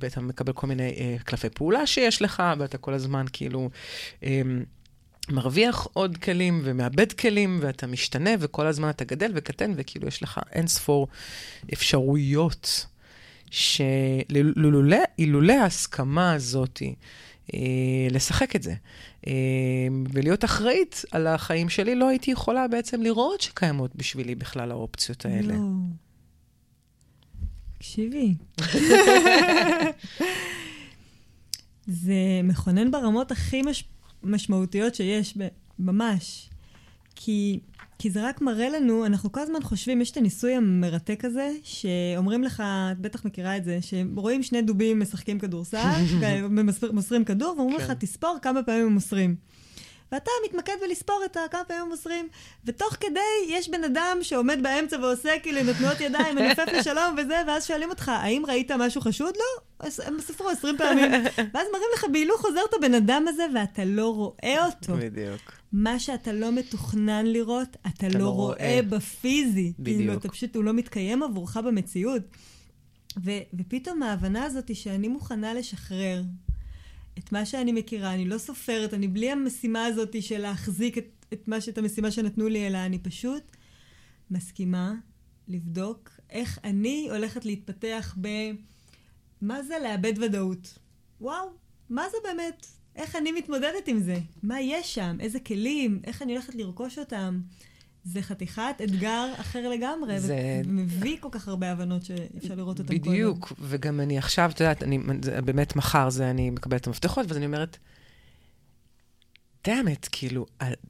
ואתה 0.00 0.20
מקבל 0.20 0.52
כל 0.52 0.66
מיני 0.66 0.94
אה, 0.98 1.16
קלפי 1.24 1.50
פעולה 1.50 1.86
שיש 1.86 2.22
לך, 2.22 2.42
ואתה 2.58 2.78
כל 2.78 2.94
הזמן 2.94 3.26
כאילו... 3.32 3.70
אה, 4.22 4.42
מרוויח 5.28 5.86
עוד 5.92 6.16
כלים 6.16 6.60
ומאבד 6.64 7.12
כלים, 7.12 7.58
ואתה 7.62 7.86
משתנה, 7.86 8.30
וכל 8.40 8.66
הזמן 8.66 8.90
אתה 8.90 9.04
גדל 9.04 9.30
וקטן, 9.34 9.72
וכאילו 9.76 10.08
יש 10.08 10.22
לך 10.22 10.40
אין 10.52 10.66
ספור 10.66 11.08
אפשרויות 11.72 12.86
שאילולא 13.50 15.52
ההסכמה 15.52 16.32
הזאת 16.32 16.82
אה, 16.82 16.88
לשחק 18.10 18.56
את 18.56 18.62
זה, 18.62 18.74
אה, 19.26 19.32
ולהיות 20.12 20.44
אחראית 20.44 21.04
על 21.10 21.26
החיים 21.26 21.68
שלי, 21.68 21.94
לא 21.94 22.08
הייתי 22.08 22.30
יכולה 22.30 22.68
בעצם 22.68 23.02
לראות 23.02 23.40
שקיימות 23.40 23.96
בשבילי 23.96 24.34
בכלל 24.34 24.70
האופציות 24.70 25.24
האלה. 25.26 25.54
לא. 25.54 25.60
תקשיבי. 27.78 28.34
זה 31.86 32.14
מכונן 32.44 32.90
ברמות 32.90 33.32
הכי 33.32 33.62
מש... 33.62 33.84
משמעותיות 34.22 34.94
שיש, 34.94 35.38
ממש. 35.78 36.50
כי 37.16 37.60
כי 37.98 38.10
זה 38.10 38.28
רק 38.28 38.40
מראה 38.40 38.68
לנו, 38.68 39.06
אנחנו 39.06 39.32
כל 39.32 39.40
הזמן 39.40 39.62
חושבים, 39.62 40.00
יש 40.00 40.10
את 40.10 40.16
הניסוי 40.16 40.54
המרתק 40.54 41.24
הזה, 41.24 41.50
שאומרים 41.62 42.44
לך, 42.44 42.62
את 42.92 42.98
בטח 43.00 43.24
מכירה 43.24 43.56
את 43.56 43.64
זה, 43.64 43.78
שרואים 43.80 44.42
שני 44.42 44.62
דובים 44.62 45.00
משחקים 45.00 45.38
כדורסל, 45.38 45.90
מוסרים 46.92 47.24
כדור, 47.24 47.54
ואומרים 47.56 47.76
לך, 47.76 47.86
כן. 47.86 47.94
תספור 47.94 48.38
כמה 48.42 48.62
פעמים 48.62 48.86
הם 48.86 48.92
מוסרים. 48.92 49.34
ואתה 50.12 50.30
מתמקד 50.46 50.72
בלספור 50.80 51.22
את 51.24 51.36
כמה 51.50 51.64
פעמים 51.64 51.82
הם 51.82 51.88
מוסרים, 51.88 52.28
ותוך 52.64 52.96
כדי 53.00 53.20
יש 53.48 53.68
בן 53.68 53.84
אדם 53.84 54.18
שעומד 54.22 54.58
באמצע 54.62 54.96
ועושה 55.00 55.38
כאילו 55.42 55.58
עם 55.58 55.72
תנועות 55.72 56.00
ידיים, 56.00 56.34
מנופף 56.36 56.66
לשלום 56.72 57.16
וזה, 57.18 57.42
ואז 57.46 57.66
שואלים 57.66 57.90
אותך, 57.90 58.08
האם 58.08 58.42
ראית 58.48 58.70
משהו 58.70 59.00
חשוד? 59.00 59.34
לא, 59.36 59.86
הם 60.04 60.20
ספרו 60.20 60.48
עשרים 60.48 60.76
פעמים. 60.76 61.10
ואז 61.54 61.66
מראים 61.72 61.88
לך 61.94 62.04
בהילוך 62.12 62.40
חוזר 62.40 62.60
את 62.68 62.74
הבן 62.74 62.94
אדם 62.94 63.24
הזה, 63.28 63.46
ואתה 63.54 63.84
לא 63.84 64.14
רואה 64.14 64.66
אותו. 64.66 64.96
בדיוק. 64.96 65.52
מה 65.72 65.98
שאתה 65.98 66.32
לא 66.32 66.52
מתוכנן 66.52 67.26
לראות, 67.26 67.68
אתה, 67.70 67.88
אתה 67.88 68.08
לא, 68.08 68.18
לא 68.18 68.28
רואה, 68.28 68.56
רואה 68.56 68.80
בפיזי. 68.82 69.72
בדיוק. 69.78 69.98
כאילו, 69.98 70.12
אתה 70.12 70.28
פשוט, 70.28 70.56
הוא 70.56 70.64
לא 70.64 70.72
מתקיים 70.72 71.22
עבורך 71.22 71.56
במציאות. 71.56 72.22
ו- 73.24 73.30
ופתאום 73.54 74.02
ההבנה 74.02 74.44
הזאת 74.44 74.68
היא 74.68 74.76
שאני 74.76 75.08
מוכנה 75.08 75.54
לשחרר 75.54 76.22
את 77.18 77.32
מה 77.32 77.46
שאני 77.46 77.72
מכירה, 77.72 78.14
אני 78.14 78.24
לא 78.24 78.38
סופרת, 78.38 78.94
אני 78.94 79.08
בלי 79.08 79.30
המשימה 79.30 79.84
הזאת 79.84 80.22
של 80.22 80.38
להחזיק 80.38 80.98
את, 80.98 81.26
את, 81.32 81.48
מה, 81.48 81.56
את 81.68 81.78
המשימה 81.78 82.10
שנתנו 82.10 82.48
לי, 82.48 82.66
אלא 82.66 82.78
אני 82.78 82.98
פשוט 82.98 83.42
מסכימה 84.30 84.94
לבדוק 85.48 86.10
איך 86.30 86.58
אני 86.64 87.08
הולכת 87.10 87.44
להתפתח 87.44 88.16
ב... 88.20 88.28
מה 89.42 89.62
זה 89.62 89.74
לאבד 89.82 90.12
ודאות? 90.22 90.78
וואו, 91.20 91.48
מה 91.90 92.04
זה 92.10 92.16
באמת? 92.24 92.66
איך 92.96 93.16
אני 93.16 93.32
מתמודדת 93.32 93.88
עם 93.88 94.00
זה? 94.00 94.16
מה 94.42 94.60
יש 94.60 94.94
שם? 94.94 95.16
איזה 95.20 95.40
כלים? 95.40 96.00
איך 96.04 96.22
אני 96.22 96.32
הולכת 96.32 96.54
לרכוש 96.54 96.98
אותם? 96.98 97.40
זה 98.06 98.22
חתיכת 98.22 98.80
אתגר 98.84 99.32
אחר 99.40 99.68
לגמרי, 99.68 100.20
זה... 100.20 100.62
ומביא 100.64 101.16
כל 101.20 101.28
כך 101.32 101.48
הרבה 101.48 101.72
הבנות 101.72 102.04
שאפשר 102.04 102.54
לראות 102.54 102.78
אותן 102.78 102.98
קודם. 102.98 103.12
בדיוק, 103.12 103.52
וגם 103.60 104.00
אני 104.00 104.18
עכשיו, 104.18 104.50
את 104.54 104.60
יודעת, 104.60 104.82
אני, 104.82 104.98
באמת 105.44 105.76
מחר 105.76 106.10
זה 106.10 106.30
אני 106.30 106.50
מקבלת 106.50 106.80
את 106.80 106.86
המפתחות, 106.86 107.26
ואז 107.28 107.36
אני 107.36 107.46
אומרת, 107.46 107.78
דאמת, 109.66 110.08
כאילו, 110.12 110.46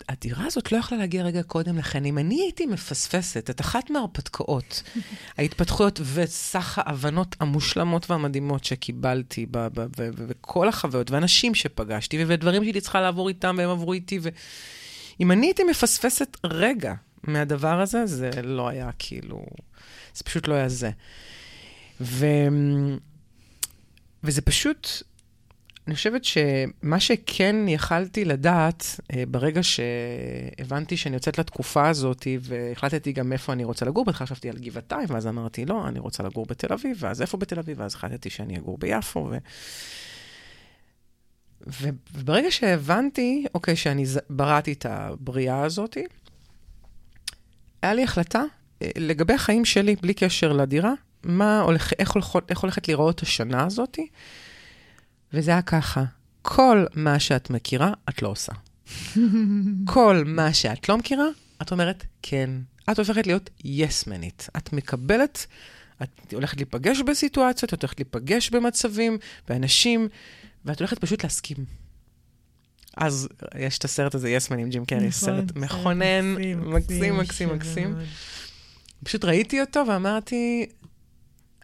הדירה 0.09 0.47
הזאת 0.47 0.73
לא 0.73 0.79
יכלה 0.79 0.99
להגיע 0.99 1.23
רגע 1.23 1.43
קודם 1.43 1.79
לכן. 1.79 2.05
אם 2.05 2.19
אני 2.19 2.41
הייתי 2.43 2.67
מפספסת 2.67 3.51
את 3.51 3.61
אחת 3.61 3.91
מההרפתקאות, 3.91 4.83
ההתפתחויות 5.39 6.01
וסך 6.15 6.79
ההבנות 6.83 7.37
המושלמות 7.41 8.11
והמדהימות 8.11 8.65
שקיבלתי, 8.65 9.47
וכל 9.97 10.69
החוויות, 10.69 11.11
ואנשים 11.11 11.55
שפגשתי, 11.55 12.25
ודברים 12.27 12.63
שהייתי 12.63 12.81
צריכה 12.81 13.01
לעבור 13.01 13.29
איתם 13.29 13.55
והם 13.59 13.71
עברו 13.71 13.93
איתי, 13.93 14.19
ואם 14.23 15.33
אני 15.33 15.47
הייתי 15.47 15.65
מפספסת 15.65 16.37
רגע 16.45 16.95
מהדבר 17.27 17.81
הזה, 17.81 18.07
זה 18.07 18.31
לא 18.43 18.69
היה 18.69 18.91
כאילו, 18.99 19.47
זה 20.15 20.25
פשוט 20.25 20.49
לא 20.49 20.55
היה 20.55 20.69
זה. 20.69 20.91
ו... 22.01 22.27
וזה 24.23 24.43
פשוט, 24.43 24.89
אני 25.87 25.95
חושבת 25.95 26.25
שמה 26.25 27.01
שכן 27.01 27.57
יכלתי 27.69 28.25
לדעת, 28.25 29.01
אה, 29.13 29.25
ברגע 29.29 29.61
שהבנתי 29.63 30.97
שאני 30.97 31.17
יוצאת 31.17 31.39
לתקופה 31.39 31.89
הזאת, 31.89 32.27
והחלטתי 32.41 33.13
גם 33.13 33.33
איפה 33.33 33.53
אני 33.53 33.65
רוצה 33.65 33.85
לגור, 33.87 34.05
בהתחלה 34.05 34.27
חשבתי 34.27 34.51
על 34.51 34.59
גבעתיים, 34.59 35.07
ואז 35.09 35.27
אמרתי, 35.27 35.67
לא, 35.67 35.89
אני 35.89 35.99
רוצה 35.99 36.23
לגור 36.23 36.47
בתל 36.47 36.73
אביב, 36.73 36.97
ואז 37.01 37.23
איפה 37.23 37.37
בתל 37.37 37.59
אביב? 37.59 37.81
ואז 37.81 37.95
החלטתי 37.95 38.31
שאני 38.31 38.59
אגור 38.59 38.79
ביפו, 38.79 39.29
ו... 39.31 39.39
וברגע 42.15 42.51
שהבנתי, 42.51 43.47
אוקיי, 43.55 43.77
שאני 43.77 44.05
בראתי 44.31 44.73
את 44.73 44.87
הבריאה 44.89 45.63
הזאת, 45.63 45.97
היה 47.87 47.95
לי 47.95 48.05
החלטה 48.05 48.43
אה, 48.83 48.89
לגבי 48.97 49.35
החיים 49.35 49.65
שלי, 49.65 49.97
בלי 49.97 50.15
קשר 50.15 50.53
לדירה, 50.53 50.93
מה 51.25 51.61
הולך, 51.61 51.93
איך, 51.99 52.11
הולכות, 52.11 52.51
איך 52.51 52.59
הולכת 52.59 52.89
לראות 52.89 53.23
השנה 53.23 53.65
הזאת, 53.65 53.99
וזה 55.33 55.51
היה 55.51 55.63
ככה, 55.63 56.05
כל 56.43 56.85
מה 56.95 57.19
שאת 57.19 57.51
מכירה, 57.51 57.93
את 58.09 58.23
לא 58.23 58.29
עושה. 58.29 58.53
כל 59.95 60.23
מה 60.27 60.55
שאת 60.55 60.89
לא 60.89 60.99
מכירה, 60.99 61.27
את 61.63 61.73
אומרת, 61.73 62.05
כן. 62.23 62.51
את 62.91 62.99
הופכת 62.99 63.27
להיות 63.27 63.51
יסמנית. 63.65 64.49
Yes 64.49 64.59
את 64.59 64.73
מקבלת, 64.73 65.47
את 66.03 66.33
הולכת 66.33 66.57
להיפגש 66.57 67.01
בסיטואציות, 67.01 67.75
את 67.75 67.83
הולכת 67.83 67.99
להיפגש 68.01 68.51
במצבים, 68.51 69.19
באנשים, 69.49 70.09
ואת 70.65 70.79
הולכת 70.79 70.99
פשוט 70.99 71.25
להסכים. 71.25 71.86
אז 72.97 73.29
יש 73.59 73.79
את 73.79 73.85
הסרט 73.85 74.15
הזה, 74.15 74.31
יסמן 74.31 74.59
עם 74.59 74.71
ג'ים 74.71 74.85
קרי, 74.85 74.99
נכון, 74.99 75.11
סרט 75.11 75.57
מכונן, 75.57 76.35
מקסים, 76.57 77.17
מקסים, 77.17 77.49
מקסים. 77.49 77.97
פשוט 79.05 79.25
ראיתי 79.25 79.61
אותו 79.61 79.85
ואמרתי, 79.89 80.67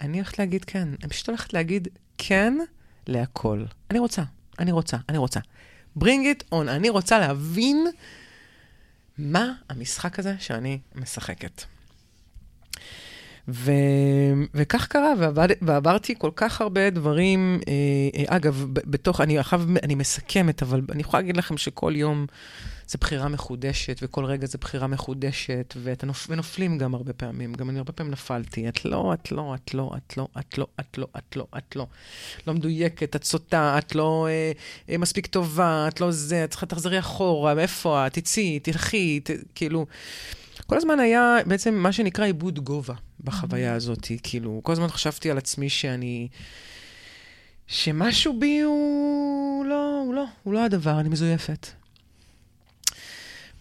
אני 0.00 0.18
הולכת 0.18 0.38
להגיד 0.38 0.64
כן. 0.64 0.88
אני 1.02 1.10
פשוט 1.10 1.28
הולכת 1.28 1.52
להגיד 1.52 1.88
כן 2.18 2.54
להכל. 3.06 3.64
אני 3.90 3.98
רוצה, 3.98 4.22
אני 4.58 4.72
רוצה, 4.72 4.96
אני 5.08 5.18
רוצה. 5.18 5.40
bring 5.98 6.02
it 6.02 6.54
on. 6.54 6.68
אני 6.68 6.88
רוצה 6.88 7.18
להבין 7.18 7.86
מה 9.18 9.52
המשחק 9.68 10.18
הזה 10.18 10.34
שאני 10.38 10.78
משחקת. 10.94 11.62
ו... 13.49 13.72
וכך 14.54 14.87
קרה, 14.87 15.12
ועבד... 15.18 15.49
ועברתי 15.62 16.14
כל 16.18 16.30
כך 16.37 16.61
הרבה 16.61 16.90
דברים. 16.90 17.61
אה, 17.68 17.72
אה, 18.20 18.37
אגב, 18.37 18.66
בתוך, 18.72 19.20
אני 19.20 19.40
אחר 19.40 19.58
אני 19.82 19.94
מסכמת, 19.94 20.62
אבל 20.62 20.80
אני 20.92 21.00
יכולה 21.00 21.20
להגיד 21.20 21.37
לכם 21.37 21.56
שכל 21.56 21.92
יום 21.96 22.26
זה 22.92 22.99
בחירה 23.00 23.28
מחודשת, 23.28 24.00
וכל 24.02 24.25
רגע 24.25 24.46
זה 24.46 24.58
בחירה 24.58 24.87
מחודשת, 24.87 25.75
ואתה 25.82 26.06
נופ... 26.06 26.26
ונופלים 26.30 26.78
גם 26.78 26.94
הרבה 26.94 27.12
פעמים. 27.12 27.52
גם 27.52 27.70
אני 27.70 27.78
הרבה 27.78 27.92
פעמים 27.92 28.12
נפלתי. 28.12 28.68
את 28.68 28.84
לא, 28.84 29.14
את 29.14 29.32
לא, 29.32 29.54
את 29.54 29.75
לא, 29.75 29.90
את 29.99 30.16
לא, 30.16 30.26
את 30.38 30.58
לא, 30.58 30.66
את 30.80 30.99
לא, 30.99 31.06
את 31.18 31.37
לא, 31.37 31.46
את 31.58 31.76
לא. 31.76 31.87
לא 32.46 32.54
מדויקת, 32.54 33.16
את 33.16 33.25
סוטה, 33.25 33.78
את 33.78 33.94
לא 33.94 34.26
אה, 34.30 34.52
אה, 34.90 34.99
מספיק 34.99 35.26
טובה, 35.26 35.88
את 35.88 36.00
לא 36.00 36.11
זה, 36.11 36.44
את 36.44 36.50
צריכה, 36.50 36.66
תחזרי 36.66 36.99
אחורה, 36.99 37.54
מאיפה 37.54 38.06
את? 38.06 38.12
תצאי, 38.12 38.61
תלכי, 38.61 39.20
כאילו... 39.54 39.87
כל 40.72 40.76
הזמן 40.76 41.00
היה 41.00 41.36
בעצם 41.46 41.74
מה 41.74 41.92
שנקרא 41.92 42.24
עיבוד 42.24 42.58
גובה 42.58 42.94
בחוויה 43.24 43.74
הזאת. 43.74 44.06
כאילו, 44.22 44.60
כל 44.62 44.72
הזמן 44.72 44.88
חשבתי 44.88 45.30
על 45.30 45.38
עצמי 45.38 45.68
שאני... 45.68 46.28
שמשהו 47.66 48.40
בי 48.40 48.60
הוא 48.60 49.64
לא, 49.64 50.02
הוא 50.06 50.14
לא, 50.14 50.24
הוא 50.42 50.54
לא 50.54 50.64
הדבר, 50.64 51.00
אני 51.00 51.08
מזויפת. 51.08 51.66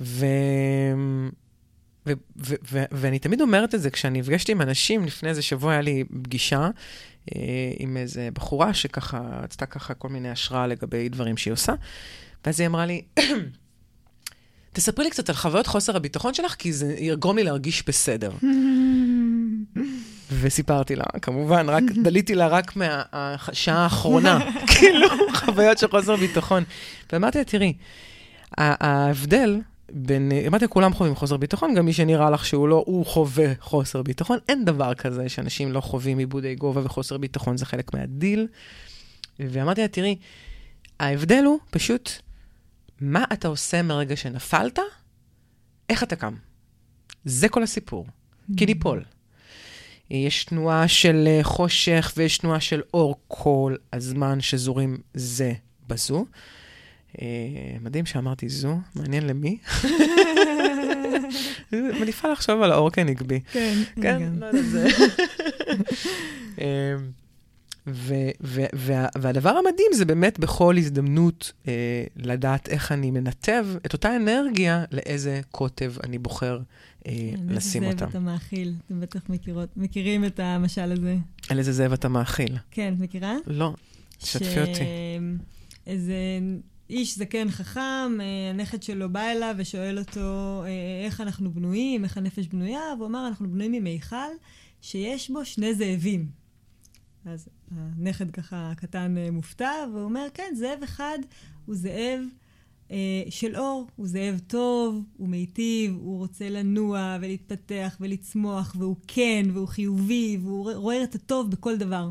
ו... 0.02 0.26
ו- 2.08 2.14
ו- 2.38 2.56
ו- 2.72 2.84
ואני 2.92 3.20
תמיד 3.20 3.42
אומרת 3.42 3.76
את 3.76 3.82
זה, 3.82 3.90
כשאני 3.90 4.20
נפגשתי 4.20 4.52
עם 4.52 4.62
אנשים, 4.62 5.06
לפני 5.06 5.30
איזה 5.30 5.42
שבוע 5.42 5.72
היה 5.72 5.82
לי 5.82 6.04
פגישה 6.24 6.70
אה, 7.36 7.42
עם 7.80 7.98
איזה 7.98 8.30
בחורה 8.34 8.74
שככה, 8.74 9.40
רצתה 9.44 9.66
ככה 9.66 9.94
כל 9.94 10.10
מיני 10.10 10.30
השראה 10.30 10.68
לגבי 10.68 11.10
דברים 11.10 11.38
שהיא 11.38 11.54
עושה, 11.54 11.74
ואז 12.46 12.60
היא 12.60 12.68
אמרה 12.68 12.86
לי, 12.86 13.02
תספרי 14.74 15.06
לי 15.06 15.12
קצת 15.12 15.30
על 15.30 15.36
חוויות 15.36 15.68
חוסר 15.68 15.96
הביטחון 15.96 16.34
שלך, 16.34 16.56
כי 16.56 16.74
זה 16.74 16.96
יגרום 17.00 17.38
לי 17.38 17.44
להרגיש 17.44 17.84
בסדר. 17.88 18.32
וסיפרתי 20.40 20.96
לה, 20.96 21.04
כמובן, 21.22 21.70
רק 21.70 21.84
דליתי 22.04 22.36
לה 22.36 22.48
רק 22.48 22.76
מהשעה 22.76 23.78
האחרונה, 23.84 24.40
כאילו, 24.68 25.08
חוויות 25.34 25.78
של 25.78 25.88
חוסר 25.88 26.16
ביטחון. 26.16 26.64
ואמרתי 27.14 27.38
לה, 27.38 27.44
תראי, 27.44 27.74
ההבדל 28.58 29.62
בין, 29.94 30.32
אמרתי, 30.48 30.68
כולם 30.68 30.94
חווים 30.94 31.16
חוסר 31.16 31.38
ביטחון, 31.38 31.76
גם 31.76 31.86
מי 31.86 31.94
שנראה 31.94 32.30
לך 32.30 32.46
שהוא 32.46 32.68
לא, 32.68 32.84
הוא 32.88 33.06
חווה 33.06 33.54
חוסר 33.60 34.02
ביטחון. 34.02 34.38
אין 34.50 34.66
דבר 34.66 34.94
כזה 34.94 35.30
שאנשים 35.30 35.72
לא 35.72 35.82
חווים 35.82 36.18
עיבודי 36.18 36.56
גובה 36.56 36.82
וחוסר 36.86 37.18
ביטחון, 37.18 37.58
זה 37.58 37.66
חלק 37.66 37.94
מהדיל. 37.94 38.48
ואמרתי 39.40 39.82
לה, 39.82 39.88
תראי, 39.88 40.16
ההבדל 41.00 41.44
הוא 41.46 41.60
פשוט, 41.72 42.12
מה 43.02 43.24
אתה 43.34 43.48
עושה 43.48 43.82
מרגע 43.82 44.16
שנפלת, 44.16 44.80
איך 45.90 46.04
אתה 46.04 46.16
קם. 46.16 46.36
זה 47.26 47.50
כל 47.50 47.64
הסיפור. 47.64 48.08
כי 48.58 48.66
ניפול. 48.66 49.04
יש 50.10 50.46
תנועה 50.46 50.88
של 50.88 51.28
אה, 51.28 51.40
חושך 51.44 52.14
ויש 52.18 52.38
תנועה 52.38 52.60
של 52.60 52.82
אור 52.94 53.16
כל 53.28 53.76
הזמן 53.94 54.42
שזורים 54.42 54.98
זה 55.14 55.54
בזו. 55.88 56.26
אה, 57.22 57.28
מדהים 57.82 58.06
שאמרתי 58.06 58.50
זו, 58.50 58.78
מעניין 58.96 59.28
למי. 59.28 59.58
מניפה 61.72 62.28
לחשוב 62.28 62.62
על 62.62 62.72
האור 62.72 62.90
כנגבי. 62.90 63.40
כן, 63.52 63.78
כן, 64.02 64.34
לא 64.40 64.46
יודעת 64.46 64.66
זה. 64.66 64.88
והדבר 69.16 69.50
המדהים 69.50 69.92
זה 69.94 70.06
באמת 70.06 70.40
בכל 70.40 70.78
הזדמנות 70.78 71.52
אה, 71.68 72.04
לדעת 72.16 72.70
איך 72.70 72.92
אני 72.92 73.12
מנתב 73.12 73.68
את 73.86 73.94
אותה 73.94 74.16
אנרגיה 74.16 74.84
לאיזה 74.92 75.42
קוטב 75.52 75.94
אני 76.04 76.18
בוחר 76.18 76.60
אה, 77.08 77.32
לשים 77.48 77.84
אותם. 77.84 77.94
איזה 77.94 78.06
זאב 78.06 78.10
אתה 78.10 78.20
מאכיל, 78.20 78.74
אתם 78.86 79.00
בטח 79.02 79.30
מכירות, 79.30 79.70
מכירים 79.78 80.26
את 80.26 80.40
המשל 80.40 80.92
הזה. 80.92 81.18
על 81.50 81.60
איזה 81.60 81.74
זאב 81.74 81.94
אתה 81.94 82.10
מאכיל. 82.10 82.58
כן, 82.72 82.94
את 82.94 83.00
מכירה? 83.00 83.36
לא, 83.48 83.74
תשתפי 84.18 84.62
אותי. 84.62 84.84
איזה 85.88 86.14
איש 86.92 87.18
זקן 87.18 87.52
חכם, 87.52 88.22
אה, 88.22 88.50
הנכד 88.50 88.84
שלו 88.84 89.10
בא 89.10 89.32
אליו 89.32 89.56
ושואל 89.58 90.00
אותו 90.00 90.64
אה, 90.66 91.06
איך 91.06 91.22
אנחנו 91.22 91.52
בנויים, 91.52 92.04
איך 92.04 92.18
הנפש 92.18 92.48
בנויה, 92.48 92.82
והוא 92.98 93.08
אמר, 93.08 93.28
אנחנו 93.28 93.52
בנויים 93.52 93.72
ממיכל 93.72 94.32
שיש 94.82 95.30
בו 95.30 95.46
שני 95.46 95.74
זאבים. 95.76 96.28
אז 97.26 97.48
הנכד 97.76 98.32
ככה 98.32 98.74
קטן 98.78 99.18
אה, 99.18 99.32
מופתע, 99.32 99.72
והוא 99.92 100.04
אומר, 100.04 100.28
כן, 100.34 100.54
זאב 100.56 100.84
אחד 100.84 101.20
הוא 101.66 101.76
זאב 101.76 102.20
אה, 102.92 103.24
של 103.30 103.56
אור, 103.56 103.88
הוא 103.96 104.08
זאב 104.08 104.40
טוב, 104.48 105.04
הוא 105.18 105.30
מיטיב, 105.30 105.96
הוא 106.02 106.18
רוצה 106.18 106.50
לנוע 106.50 107.18
ולהתפתח 107.22 107.98
ולצמוח, 108.00 108.76
והוא 108.80 108.96
כן, 109.08 109.46
והוא 109.54 109.68
חיובי, 109.68 110.38
והוא 110.42 110.72
רואה 110.72 111.04
את 111.04 111.16
הטוב 111.16 111.52
בכל 111.52 111.78
דבר. 111.78 112.10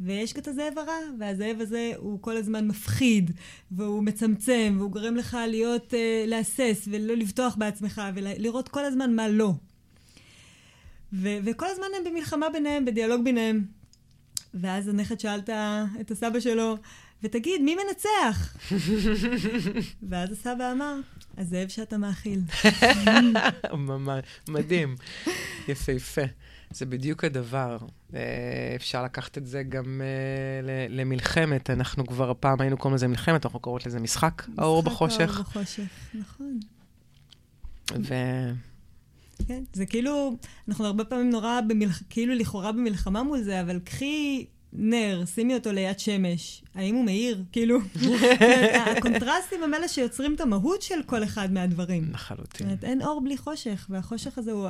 ויש 0.00 0.32
את 0.32 0.48
הזאב 0.48 0.78
הרע, 0.78 0.98
והזאב 1.18 1.56
הזה 1.60 1.92
הוא 1.96 2.22
כל 2.22 2.36
הזמן 2.36 2.68
מפחיד, 2.68 3.30
והוא 3.70 4.02
מצמצם, 4.02 4.74
והוא 4.78 4.90
גורם 4.90 5.16
לך 5.16 5.36
להיות, 5.48 5.92
uh, 5.92 5.96
להסס, 6.26 6.88
ולא 6.90 7.14
לבטוח 7.14 7.56
בעצמך, 7.56 8.02
ולראות 8.14 8.68
כל 8.68 8.84
הזמן 8.84 9.14
מה 9.14 9.28
לא. 9.28 9.52
ו- 11.12 11.38
וכל 11.44 11.66
הזמן 11.66 11.86
הם 11.96 12.04
במלחמה 12.04 12.50
ביניהם, 12.50 12.84
בדיאלוג 12.84 13.24
ביניהם. 13.24 13.79
ואז 14.54 14.88
הנכד 14.88 15.20
שאל 15.20 15.40
את 16.00 16.10
הסבא 16.10 16.40
שלו, 16.40 16.76
ותגיד, 17.22 17.62
מי 17.62 17.76
מנצח? 17.76 18.56
ואז 20.08 20.32
הסבא 20.32 20.72
אמר, 20.72 20.96
הזאב 21.38 21.68
שאתה 21.68 21.98
מאכיל. 21.98 22.40
ממש, 23.72 24.24
מדהים, 24.48 24.96
יפהפה. 25.68 26.22
זה 26.70 26.86
בדיוק 26.86 27.24
הדבר. 27.24 27.78
אה, 28.14 28.20
אפשר 28.76 29.04
לקחת 29.04 29.38
את 29.38 29.46
זה 29.46 29.62
גם 29.62 30.00
אה, 30.04 30.86
למלחמת. 30.88 31.70
אנחנו 31.70 32.06
כבר 32.06 32.32
פעם 32.40 32.60
היינו 32.60 32.76
קוראים 32.76 32.94
לזה 32.94 33.08
מלחמת, 33.08 33.44
אנחנו 33.46 33.60
קוראות 33.60 33.86
לזה 33.86 34.00
משחק 34.00 34.42
האור 34.58 34.82
בחושך. 34.82 35.20
משחק 35.20 35.34
האור 35.34 35.42
בחושך, 35.42 36.14
נכון. 36.14 36.60
ו... 37.98 38.14
כן, 39.48 39.62
זה 39.72 39.86
כאילו, 39.86 40.36
אנחנו 40.68 40.86
הרבה 40.86 41.04
פעמים 41.04 41.30
נורא, 41.30 41.60
במלח... 41.60 42.02
כאילו 42.10 42.34
לכאורה 42.34 42.72
במלחמה 42.72 43.22
מול 43.22 43.42
זה, 43.42 43.60
אבל 43.60 43.78
קחי 43.78 44.46
נר, 44.72 45.24
שימי 45.34 45.54
אותו 45.54 45.72
ליד 45.72 45.98
שמש, 45.98 46.62
האם 46.74 46.94
הוא 46.94 47.04
מאיר? 47.04 47.42
כאילו, 47.52 47.78
הקונטרסטים 48.96 49.62
הם 49.62 49.74
אלה 49.74 49.88
שיוצרים 49.88 50.34
את 50.34 50.40
המהות 50.40 50.82
של 50.82 51.02
כל 51.06 51.24
אחד 51.24 51.52
מהדברים. 51.52 52.10
לחלוטין. 52.12 52.46
זאת 52.48 52.60
אומרת, 52.60 52.84
אין 52.84 53.02
אור 53.02 53.20
בלי 53.24 53.36
חושך, 53.36 53.86
והחושך 53.90 54.38
הזה 54.38 54.52
הוא 54.52 54.68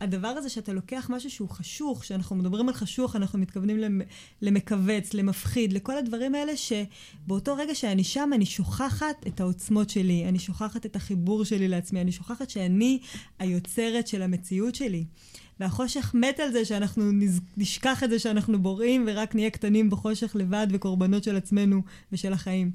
הדבר 0.00 0.28
הזה 0.28 0.48
שאתה 0.48 0.72
לוקח 0.72 1.06
משהו 1.10 1.30
שהוא 1.30 1.48
חשוך, 1.48 2.00
כשאנחנו 2.00 2.36
מדברים 2.36 2.68
על 2.68 2.74
חשוך, 2.74 3.16
אנחנו 3.16 3.38
מתכוונים 3.38 4.02
למכווץ, 4.42 5.14
למפחיד, 5.14 5.72
לכל 5.72 5.98
הדברים 5.98 6.34
האלה 6.34 6.52
שבאותו 6.56 7.56
רגע 7.56 7.74
שאני 7.74 8.04
שם, 8.04 8.30
אני 8.34 8.46
שוכחת 8.46 9.26
את 9.26 9.40
העוצמות 9.40 9.90
שלי, 9.90 10.28
אני 10.28 10.38
שוכחת 10.38 10.86
את 10.86 10.96
החיבור 10.96 11.44
שלי 11.44 11.68
לעצמי, 11.68 12.00
אני 12.00 12.12
שוכחת 12.12 12.50
שאני 12.50 12.98
היוצרת 13.38 14.06
של 14.06 14.22
המציאות 14.22 14.74
שלי. 14.74 15.04
והחושך 15.60 16.14
מת 16.14 16.40
על 16.40 16.52
זה 16.52 16.64
שאנחנו 16.64 17.02
נשכח 17.56 18.04
את 18.04 18.10
זה 18.10 18.18
שאנחנו 18.18 18.62
בוראים 18.62 19.04
ורק 19.06 19.34
נהיה 19.34 19.50
קטנים 19.50 19.90
בחושך 19.90 20.36
לבד 20.36 20.66
וקורבנות 20.70 21.24
של 21.24 21.36
עצמנו 21.36 21.82
ושל 22.12 22.32
החיים. 22.32 22.70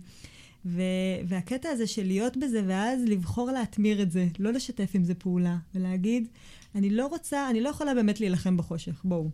ו- 0.65 0.81
והקטע 1.27 1.69
הזה 1.69 1.87
של 1.87 2.03
להיות 2.03 2.37
בזה 2.37 2.61
ואז 2.67 3.03
לבחור 3.05 3.51
להתמיר 3.51 4.01
את 4.01 4.11
זה, 4.11 4.27
לא 4.39 4.51
לשתף 4.51 4.91
עם 4.93 5.03
זה 5.03 5.13
פעולה, 5.13 5.57
ולהגיד, 5.75 6.27
אני 6.75 6.89
לא 6.89 7.07
רוצה, 7.07 7.49
אני 7.49 7.61
לא 7.61 7.69
יכולה 7.69 7.93
באמת 7.93 8.19
להילחם 8.19 8.57
בחושך, 8.57 9.01
בואו. 9.03 9.29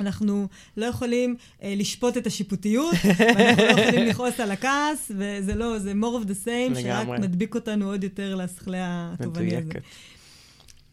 אנחנו 0.00 0.48
לא 0.76 0.86
יכולים 0.86 1.36
אה, 1.62 1.74
לשפוט 1.76 2.16
את 2.16 2.26
השיפוטיות, 2.26 2.94
ואנחנו 3.36 3.64
לא 3.64 3.70
יכולים 3.70 4.06
לכעוס 4.06 4.40
על 4.40 4.50
הכעס, 4.50 5.10
וזה 5.16 5.54
לא, 5.54 5.78
זה 5.78 5.92
more 5.92 6.24
of 6.24 6.26
the 6.26 6.46
same, 6.46 6.78
לגמרי. 6.78 6.82
שרק 6.82 7.08
מדביק 7.20 7.54
אותנו 7.54 7.90
עוד 7.90 8.04
יותר 8.04 8.34
לשכלי 8.34 8.78
התובעני 8.80 9.56
הזה. 9.56 9.72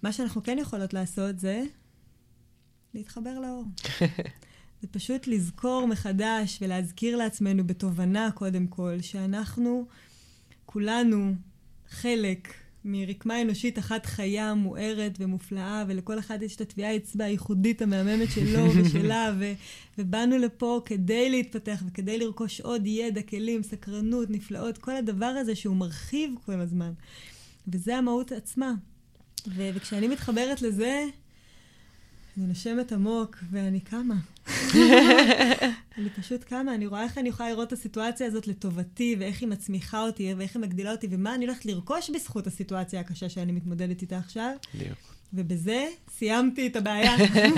מה 0.04 0.12
שאנחנו 0.12 0.44
כן 0.44 0.58
יכולות 0.62 0.94
לעשות 0.94 1.40
זה 1.40 1.64
להתחבר 2.94 3.40
לאור. 3.40 3.64
זה 4.82 4.88
פשוט 4.88 5.28
לזכור 5.28 5.88
מחדש 5.88 6.58
ולהזכיר 6.62 7.18
לעצמנו 7.18 7.68
בתובנה, 7.68 8.30
קודם 8.32 8.68
כל, 8.68 9.02
שאנחנו 9.02 9.86
כולנו 10.66 11.34
חלק 11.90 12.54
מרקמה 12.86 13.42
אנושית 13.42 13.80
אחת 13.80 14.06
חיה, 14.06 14.54
מוארת 14.54 15.18
ומופלאה, 15.20 15.84
ולכל 15.88 16.20
אחד 16.20 16.42
יש 16.42 16.56
את 16.56 16.62
הטביעה 16.62 16.96
אצבע 16.96 17.26
הייחודית 17.26 17.82
המהממת 17.82 18.32
שלו 18.32 18.66
ושלה, 18.76 19.34
ו- 19.40 19.54
ובאנו 19.98 20.38
לפה 20.38 20.82
כדי 20.86 21.30
להתפתח 21.30 21.84
וכדי 21.88 22.18
לרכוש 22.18 22.62
עוד 22.62 22.88
ידע, 22.88 23.22
כלים, 23.22 23.64
סקרנות, 23.64 24.30
נפלאות, 24.30 24.78
כל 24.78 24.96
הדבר 24.96 25.26
הזה 25.26 25.56
שהוא 25.56 25.76
מרחיב 25.76 26.34
כל 26.46 26.60
הזמן. 26.60 26.92
וזה 27.68 27.98
המהות 27.98 28.32
עצמה. 28.32 28.74
ו- 29.48 29.70
וכשאני 29.74 30.08
מתחברת 30.08 30.62
לזה, 30.62 31.06
אני 32.38 32.48
נושמת 32.48 32.92
עמוק 32.92 33.38
ואני 33.52 33.80
קמה. 33.80 34.16
אני 35.98 36.10
פשוט 36.18 36.44
קמה, 36.44 36.76
אני 36.76 36.88
רואה 36.88 37.04
איך 37.04 37.18
אני 37.18 37.30
יכולה 37.30 37.50
לראות 37.50 37.68
את 37.68 37.74
הסיטואציה 37.74 38.28
הזאת 38.28 38.48
לטובתי, 38.48 39.16
ואיך 39.20 39.42
היא 39.42 39.50
מצמיחה 39.50 40.02
אותי, 40.02 40.34
ואיך 40.34 40.56
היא 40.56 40.62
מגדילה 40.62 40.92
אותי, 40.92 41.08
ומה 41.12 41.36
אני 41.36 41.46
הולכת 41.46 41.66
לרכוש 41.66 42.10
בזכות 42.10 42.48
הסיטואציה 42.48 43.00
הקשה 43.00 43.30
שאני 43.30 43.52
מתמודדת 43.52 44.02
איתה 44.02 44.18
עכשיו. 44.18 44.52
בדיוק. 44.76 44.98
ובזה 45.34 45.88
סיימתי 46.18 46.68
את 46.68 46.76
הבעיה. 46.76 47.12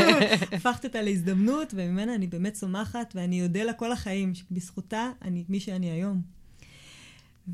הפכת 0.56 0.86
אותה 0.86 1.02
להזדמנות, 1.02 1.74
וממנה 1.74 2.16
אני 2.16 2.28
באמת 2.28 2.54
צומחת, 2.54 3.14
ואני 3.16 3.44
אודה 3.44 3.64
לה 3.64 3.74
כל 3.74 3.92
החיים, 3.92 4.34
שבזכותה 4.36 5.12
אני 5.22 5.44
מי 5.50 5.60
שאני 5.60 5.92
היום. 5.92 6.22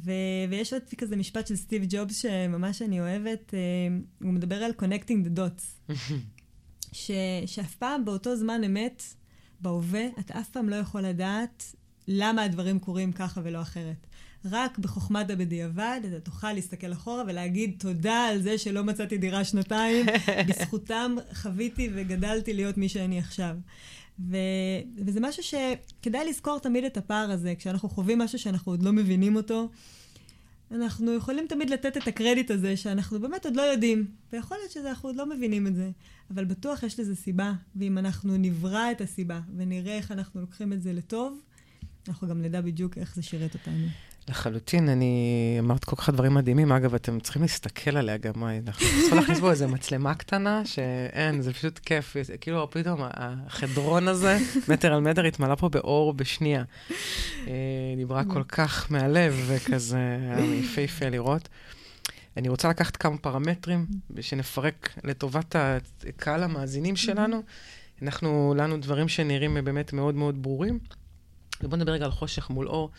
ו- 0.05 0.11
ויש 0.49 0.73
עוד 0.73 0.81
כזה 0.97 1.15
משפט 1.15 1.47
של 1.47 1.55
סטיב 1.55 1.85
ג'ובס 1.89 2.21
שממש 2.21 2.81
אני 2.81 2.99
אוהבת, 2.99 3.53
אה, 3.53 3.59
הוא 4.21 4.33
מדבר 4.33 4.55
על 4.55 4.71
connecting 4.79 5.27
the 5.27 5.39
dots. 5.39 5.93
ש- 6.95 7.11
שאף 7.45 7.75
פעם 7.75 8.05
באותו 8.05 8.35
זמן 8.35 8.63
אמת, 8.63 9.03
בהווה, 9.61 10.05
אתה 10.19 10.39
אף 10.39 10.49
פעם 10.49 10.69
לא 10.69 10.75
יכול 10.75 11.01
לדעת 11.01 11.75
למה 12.07 12.43
הדברים 12.43 12.79
קורים 12.79 13.11
ככה 13.11 13.41
ולא 13.43 13.61
אחרת. 13.61 14.07
רק 14.51 14.77
בחוכמת 14.77 15.29
הבדיעבד 15.29 16.01
אתה 16.07 16.19
תוכל 16.19 16.53
להסתכל 16.53 16.93
אחורה 16.93 17.23
ולהגיד 17.27 17.75
תודה 17.79 18.27
על 18.27 18.41
זה 18.41 18.57
שלא 18.57 18.83
מצאתי 18.83 19.17
דירה 19.17 19.43
שנתיים, 19.43 20.05
בזכותם 20.47 21.15
חוויתי 21.33 21.89
וגדלתי 21.93 22.53
להיות 22.53 22.77
מי 22.77 22.89
שאני 22.89 23.19
עכשיו. 23.19 23.55
ו... 24.29 24.37
וזה 25.05 25.19
משהו 25.19 25.43
שכדאי 25.43 26.29
לזכור 26.29 26.59
תמיד 26.59 26.83
את 26.83 26.97
הפער 26.97 27.31
הזה, 27.31 27.53
כשאנחנו 27.57 27.89
חווים 27.89 28.19
משהו 28.19 28.39
שאנחנו 28.39 28.71
עוד 28.71 28.83
לא 28.83 28.91
מבינים 28.91 29.35
אותו. 29.35 29.69
אנחנו 30.71 31.13
יכולים 31.13 31.45
תמיד 31.49 31.69
לתת 31.69 31.97
את 31.97 32.07
הקרדיט 32.07 32.51
הזה 32.51 32.77
שאנחנו 32.77 33.19
באמת 33.19 33.45
עוד 33.45 33.55
לא 33.55 33.61
יודעים, 33.61 34.07
ויכול 34.33 34.57
להיות 34.57 34.71
שאנחנו 34.71 35.09
עוד 35.09 35.15
לא 35.15 35.25
מבינים 35.29 35.67
את 35.67 35.75
זה, 35.75 35.89
אבל 36.31 36.45
בטוח 36.45 36.83
יש 36.83 36.99
לזה 36.99 37.15
סיבה, 37.15 37.53
ואם 37.75 37.97
אנחנו 37.97 38.37
נברא 38.37 38.91
את 38.91 39.01
הסיבה 39.01 39.41
ונראה 39.57 39.97
איך 39.97 40.11
אנחנו 40.11 40.41
לוקחים 40.41 40.73
את 40.73 40.81
זה 40.81 40.93
לטוב, 40.93 41.41
אנחנו 42.07 42.27
גם 42.27 42.41
נדע 42.41 42.61
בדיוק 42.61 42.97
איך 42.97 43.15
זה 43.15 43.23
שירת 43.23 43.53
אותנו. 43.53 43.87
לחלוטין, 44.29 44.89
אני 44.89 45.57
אמרת 45.59 45.83
כל 45.83 45.95
כך 45.95 46.09
דברים 46.09 46.33
מדהימים. 46.33 46.71
אגב, 46.71 46.95
אתם 46.95 47.19
צריכים 47.19 47.41
להסתכל 47.41 47.97
עליה 47.97 48.17
גם, 48.17 48.43
אנחנו 48.67 48.87
צריכים 49.01 49.17
להכניס 49.17 49.39
בו 49.39 49.51
איזה 49.51 49.67
מצלמה 49.67 50.15
קטנה, 50.15 50.65
שאין, 50.65 51.41
זה 51.41 51.53
פשוט 51.53 51.79
כיף. 51.79 52.15
כאילו, 52.41 52.67
פתאום 52.71 53.01
החדרון 53.03 54.07
הזה, 54.07 54.37
מטר 54.69 54.93
על 54.93 55.01
מטר, 55.01 55.25
התמלא 55.25 55.55
פה 55.55 55.69
באור 55.69 56.13
בשנייה. 56.13 56.63
אה, 57.47 57.53
דיברה 57.97 58.23
כל 58.23 58.43
כך 58.43 58.91
מהלב, 58.91 59.45
וכזה, 59.47 59.97
היה 59.97 60.55
יפהפה 60.55 61.09
לראות. 61.09 61.49
אני 62.37 62.49
רוצה 62.49 62.69
לקחת 62.69 62.97
כמה 62.97 63.17
פרמטרים, 63.17 63.85
שנפרק 64.21 64.89
לטובת 65.03 65.55
הקהל 66.07 66.43
המאזינים 66.43 66.95
שלנו. 66.95 67.43
אנחנו, 68.01 68.53
לנו 68.57 68.77
דברים 68.77 69.07
שנראים 69.07 69.57
באמת 69.63 69.93
מאוד 69.93 70.15
מאוד 70.15 70.43
ברורים. 70.43 70.79
ובואו 71.63 71.77
נדבר 71.77 71.91
רגע 71.91 72.05
על 72.05 72.11
חושך 72.11 72.49
מול 72.49 72.67
אור. 72.67 72.91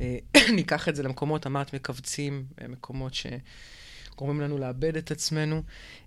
אה, 0.00 0.18
ניקח 0.56 0.88
את 0.88 0.96
זה 0.96 1.02
למקומות, 1.02 1.46
אמרת, 1.46 1.74
מכווצים, 1.74 2.44
אה, 2.60 2.68
מקומות 2.68 3.12
שגורמים 3.14 4.40
לנו 4.40 4.58
לאבד 4.58 4.96
את 4.96 5.10
עצמנו. 5.10 5.62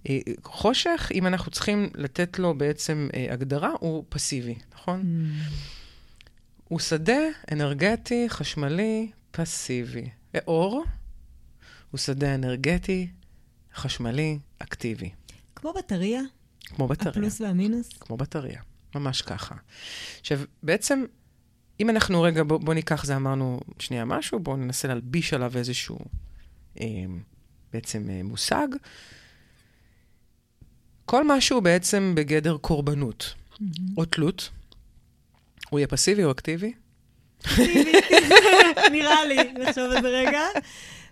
אה, 0.10 0.20
חושך, 0.44 1.12
אם 1.13 1.28
אנחנו 1.28 1.52
צריכים 1.52 1.89
לתת 1.96 2.39
לו 2.39 2.58
בעצם 2.58 3.10
הגדרה, 3.32 3.72
הוא 3.80 4.06
פסיבי, 4.10 4.56
נכון? 4.74 5.02
Mm. 5.02 5.52
הוא 6.67 6.80
שדה 6.80 7.20
אנרגטי, 7.52 8.30
חשמלי, 8.30 9.12
פסיבי. 9.32 10.10
אור 10.48 10.84
הוא 11.91 11.98
שדה 12.00 12.36
אנרגטי, 12.36 13.08
חשמלי, 13.76 14.39
אקטיבי. 14.60 15.10
כמו 15.56 15.74
בטריה? 15.74 16.22
כמו 16.65 16.88
בטריה. 16.88 17.12
הפלוס 17.12 17.41
והמינוס? 17.41 17.89
כמו 18.00 18.17
בטריה, 18.17 18.62
ממש 18.96 19.22
ככה. 19.22 19.56
עכשיו, 20.20 20.39
בעצם 20.63 21.06
אם 21.82 21.89
אנחנו 21.89 22.22
רגע, 22.22 22.44
בוא, 22.44 22.58
בוא 22.58 22.74
ניקח 22.74 23.06
זה, 23.06 23.15
אמרנו 23.15 23.60
שנייה 23.80 24.06
משהו, 24.06 24.39
בואו 24.39 24.58
ננסה 24.58 24.88
להלביש 24.88 25.34
עליו 25.34 25.52
איזשהו 25.58 26.00
אה, 26.82 26.86
בעצם 27.74 28.10
אה, 28.10 28.22
מושג. 28.24 28.67
כל 31.06 31.24
משהו 31.28 31.62
בעצם 31.62 32.12
בגדר 32.15 32.58
קורבנות 32.58 33.34
mm-hmm. 33.54 33.65
או 33.98 34.06
תלות, 34.06 34.50
הוא 35.70 35.80
יהיה 35.80 35.88
פסיבי 35.88 36.24
או 36.24 36.32
אקטיבי? 36.32 36.74
פסיבי, 37.44 37.91
נראה 38.91 39.26
לי, 39.26 39.38
נחשוב 39.54 39.91
על 39.91 40.02
זה 40.02 40.08
רגע. 40.08 40.41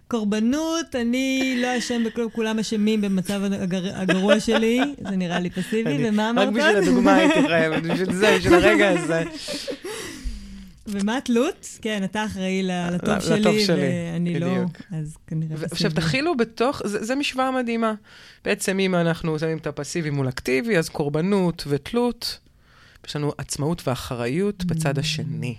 קורבנות, 0.07 0.95
אני 0.95 1.55
לא 1.61 1.77
אשם 1.77 2.03
בכלום, 2.03 2.29
כולם 2.29 2.59
אשמים 2.59 3.01
במצב 3.01 3.41
הגר, 3.43 3.95
הגרוע 3.95 4.39
שלי, 4.39 4.81
זה 5.09 5.15
נראה 5.15 5.39
לי 5.39 5.49
פסיבי, 5.49 6.09
ומה 6.09 6.29
אמרת? 6.29 6.47
רק 6.47 6.53
בשביל 6.53 6.75
הדוגמה 6.75 7.15
הייתי 7.15 7.47
חייבת, 7.47 7.83
בשביל 7.83 8.13
זה, 8.13 8.37
בשביל 8.37 8.53
הרגע 8.53 8.89
הזה. 8.89 9.23
ומה 10.91 11.17
התלות? 11.17 11.77
כן, 11.81 12.03
אתה 12.03 12.25
אחראי 12.25 12.63
לטוב 12.63 13.19
שלי, 13.19 13.39
לטוב 13.39 13.59
שלי, 13.59 13.81
ואני 14.13 14.39
לא, 14.39 14.55
אז 14.91 15.17
כנראה 15.27 15.55
פסיבי. 15.55 15.65
עכשיו, 15.71 15.91
תכילו 15.91 16.37
בתוך, 16.37 16.81
זו 16.85 17.15
משוואה 17.15 17.51
מדהימה. 17.51 17.93
בעצם 18.45 18.79
אם 18.79 18.95
אנחנו 18.95 19.39
שמים 19.39 19.57
את 19.57 19.67
הפסיבי 19.67 20.09
מול 20.09 20.29
אקטיבי, 20.29 20.77
אז 20.77 20.89
קורבנות 20.89 21.63
ותלות, 21.67 22.39
יש 23.07 23.15
לנו 23.15 23.31
עצמאות 23.37 23.87
ואחריות 23.87 24.65
בצד 24.65 24.97
mm. 24.97 24.99
השני. 24.99 25.55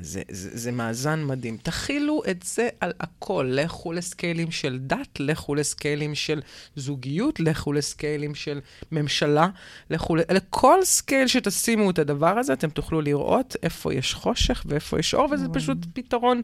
זה, 0.00 0.22
זה, 0.30 0.50
זה 0.52 0.72
מאזן 0.72 1.24
מדהים. 1.24 1.56
תכילו 1.62 2.22
את 2.30 2.42
זה 2.42 2.68
על 2.80 2.92
הכל. 3.00 3.50
לכו 3.50 3.92
לסקיילים 3.92 4.50
של 4.50 4.78
דת, 4.80 5.20
לכו 5.20 5.54
לסקיילים 5.54 6.14
של 6.14 6.42
זוגיות, 6.76 7.40
לכו 7.40 7.72
לסקיילים 7.72 8.34
של 8.34 8.60
ממשלה, 8.92 9.48
לכו 9.90 10.16
לכל 10.16 10.78
scale 10.84 11.26
שתשימו 11.26 11.90
את 11.90 11.98
הדבר 11.98 12.38
הזה, 12.38 12.52
אתם 12.52 12.70
תוכלו 12.70 13.00
לראות 13.00 13.56
איפה 13.62 13.94
יש 13.94 14.14
חושך 14.14 14.62
ואיפה 14.68 14.98
יש 14.98 15.14
אור, 15.14 15.28
וזה 15.32 15.46
פשוט 15.52 15.78
פתרון 15.92 16.40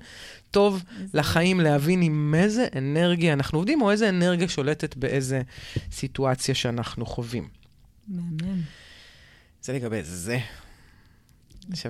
טוב 0.51 0.85
לחיים, 1.15 1.61
להבין 1.61 2.03
עם 2.03 2.35
איזה 2.39 2.67
אנרגיה 2.77 3.33
אנחנו 3.33 3.59
עובדים, 3.59 3.83
או 3.83 3.91
איזה 3.91 4.09
אנרגיה 4.09 4.49
שולטת 4.49 4.97
באיזה 4.97 5.43
סיטואציה 5.93 6.55
שאנחנו 6.55 7.07
חווים. 7.07 7.49
מהמם. 8.09 8.61
זה 9.63 9.73
לגבי 9.73 10.03
זה. 10.03 10.39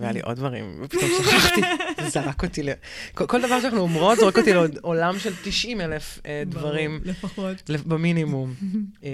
היה 0.02 0.12
לי 0.12 0.20
עוד 0.20 0.36
דברים, 0.36 0.80
ופתאום 0.82 1.10
שכחתי, 1.22 1.60
זרק 2.12 2.42
אותי 2.42 2.62
ל... 2.62 2.68
כל 3.14 3.42
דבר 3.42 3.60
שאנחנו 3.60 3.80
אומרות 3.80 4.18
זורק 4.18 4.38
אותי 4.38 4.52
לעולם 4.52 5.18
של 5.18 5.32
90 5.44 5.80
אלף 5.80 6.20
אה, 6.26 6.42
דברים. 6.46 7.00
לפחות. 7.04 7.70
במינימום. 7.86 8.54
אמ, 9.02 9.10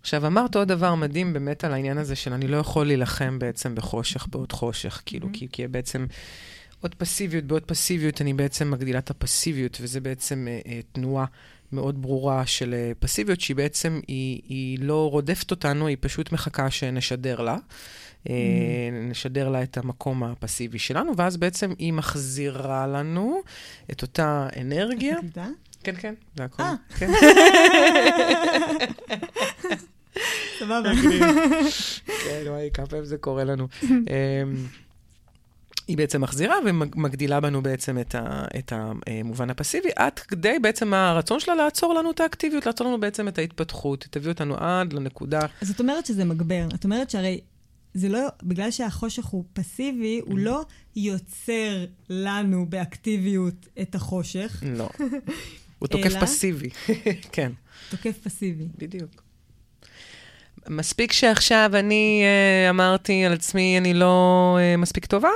עכשיו, 0.00 0.26
אמרת 0.26 0.56
עוד 0.56 0.68
דבר 0.68 0.94
מדהים 0.94 1.32
באמת 1.32 1.64
על 1.64 1.72
העניין 1.72 1.98
הזה 1.98 2.16
של 2.16 2.32
אני 2.32 2.48
לא 2.48 2.56
יכול 2.56 2.86
להילחם 2.86 3.38
בעצם 3.38 3.74
בחושך 3.74 4.26
בעוד 4.30 4.52
חושך, 4.52 5.02
כאילו, 5.06 5.28
כי, 5.32 5.48
כי 5.52 5.68
בעצם 5.68 6.06
עוד 6.80 6.94
פסיביות 6.94 7.44
בעוד 7.44 7.64
פסיביות, 7.64 8.20
אני 8.20 8.34
בעצם 8.34 8.70
מגדילה 8.70 8.98
את 8.98 9.10
הפסיביות, 9.10 9.78
וזה 9.80 10.00
בעצם 10.00 10.48
אה, 10.48 10.60
אה, 10.66 10.80
תנועה 10.92 11.24
מאוד 11.74 12.02
ברורה 12.02 12.46
של 12.46 12.74
אה, 12.74 12.92
פסיביות, 12.98 13.40
שהיא 13.40 13.56
בעצם, 13.56 14.00
היא, 14.08 14.40
היא 14.48 14.78
לא 14.80 15.10
רודפת 15.10 15.50
אותנו, 15.50 15.86
היא 15.86 15.96
פשוט 16.00 16.32
מחכה 16.32 16.70
שנשדר 16.70 17.40
לה. 17.40 17.56
אה, 18.28 18.34
mm. 18.34 19.10
נשדר 19.10 19.48
לה 19.48 19.62
את 19.62 19.78
המקום 19.78 20.24
הפסיבי 20.24 20.78
שלנו, 20.78 21.16
ואז 21.16 21.36
בעצם 21.36 21.72
היא 21.78 21.92
מחזירה 21.92 22.86
לנו 22.86 23.40
את 23.90 24.02
אותה 24.02 24.48
אנרגיה. 24.60 25.16
כן, 25.82 25.94
כן, 25.98 26.14
זה 26.36 26.44
הכול. 26.44 26.64
אה. 26.64 26.74
כן. 26.98 27.10
סבבה. 30.58 30.90
כן, 32.24 32.42
וואי, 32.46 32.70
כמה 32.74 32.86
פעמים 32.86 33.04
זה 33.04 33.16
קורה 33.18 33.44
לנו. 33.44 33.68
היא 35.88 35.96
בעצם 35.96 36.20
מחזירה 36.20 36.56
ומגדילה 36.66 37.40
בנו 37.40 37.62
בעצם 37.62 37.98
את, 37.98 38.14
ה, 38.14 38.44
את 38.58 38.72
המובן 38.72 39.50
הפסיבי, 39.50 39.88
עד 39.96 40.18
כדי 40.18 40.58
בעצם 40.58 40.94
הרצון 40.94 41.40
שלה 41.40 41.54
לעצור 41.54 41.94
לנו 41.94 42.10
את 42.10 42.20
האקטיביות, 42.20 42.66
לעצור 42.66 42.86
לנו 42.86 43.00
בעצם 43.00 43.28
את 43.28 43.38
ההתפתחות, 43.38 44.06
תביא 44.10 44.28
אותנו 44.28 44.56
עד 44.56 44.92
לנקודה. 44.92 45.40
אז 45.62 45.68
זאת 45.68 45.80
אומרת 45.80 46.06
שזה 46.06 46.24
מגבר. 46.24 46.68
את 46.74 46.84
אומרת 46.84 47.10
שהרי 47.10 47.40
זה 47.94 48.08
לא, 48.08 48.20
בגלל 48.42 48.70
שהחושך 48.70 49.24
הוא 49.24 49.44
פסיבי, 49.52 50.20
הוא 50.24 50.38
לא 50.38 50.64
יוצר 50.96 51.84
לנו 52.10 52.66
באקטיביות 52.68 53.68
את 53.82 53.94
החושך. 53.94 54.62
לא. 54.66 54.88
הוא 55.78 55.88
תוקף 55.88 56.14
פסיבי, 56.20 56.70
כן. 57.32 57.52
תוקף 57.90 58.18
פסיבי. 58.22 58.68
בדיוק. 58.78 59.22
מספיק 60.68 61.12
שעכשיו 61.12 61.70
אני 61.74 62.22
uh, 62.24 62.70
אמרתי 62.70 63.24
על 63.24 63.32
עצמי, 63.32 63.78
אני 63.78 63.94
לא 63.94 64.58
uh, 64.58 64.80
מספיק 64.80 65.06
טובה? 65.06 65.28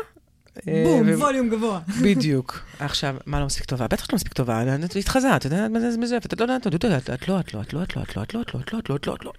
בום. 0.66 1.08
ווליום 1.08 1.48
גבוה. 1.48 1.80
בדיוק. 2.02 2.60
עכשיו, 2.78 3.16
מה 3.26 3.40
לא 3.40 3.46
מספיק 3.46 3.64
טובה? 3.64 3.86
בטח 3.88 4.06
לא 4.12 4.16
מספיק 4.16 4.32
טובה, 4.32 4.62
את 4.84 4.96
התחזה, 4.96 5.36
את 5.36 5.44
יודעת 5.44 5.70
מה 5.70 5.80
זה 5.80 5.98
מזויף, 5.98 6.26
את 6.26 6.40
לא 6.40 6.44
יודעת, 6.44 6.66
את 6.66 7.28
לא 7.28 7.40
את 7.40 7.54
לא, 7.54 7.62
את 7.62 7.74
לא, 7.74 7.82
את 7.82 7.96
לא, 7.96 8.02
את 8.02 8.16
לא, 8.16 8.22
את 8.22 8.34
לא, 8.34 8.42
את 8.42 8.52
לא, 8.52 8.52
את 8.52 8.54
לא, 8.54 8.60
את 8.60 8.72
לא, 8.72 8.78
את 8.78 8.90
לא, 8.90 8.96
את 8.96 9.06
לא, 9.06 9.14
את 9.14 9.24
לא. 9.24 9.32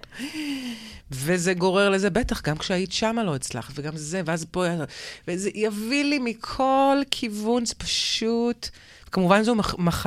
וזה 1.11 1.53
גורר 1.53 1.89
לזה, 1.89 2.09
בטח, 2.09 2.41
גם 2.41 2.57
כשהיית 2.57 2.91
שמה 2.91 3.23
לא 3.23 3.35
הצלחת, 3.35 3.73
וגם 3.75 3.97
זה, 3.97 4.21
ואז 4.25 4.45
פה, 4.51 4.63
וזה 5.27 5.49
יביא 5.53 6.03
לי 6.03 6.19
מכל 6.19 6.97
כיוון, 7.11 7.65
זה 7.65 7.75
פשוט... 7.75 8.69
כמובן 9.11 9.43
זו 9.43 9.55
מח, 9.55 9.75
מח, 9.79 10.05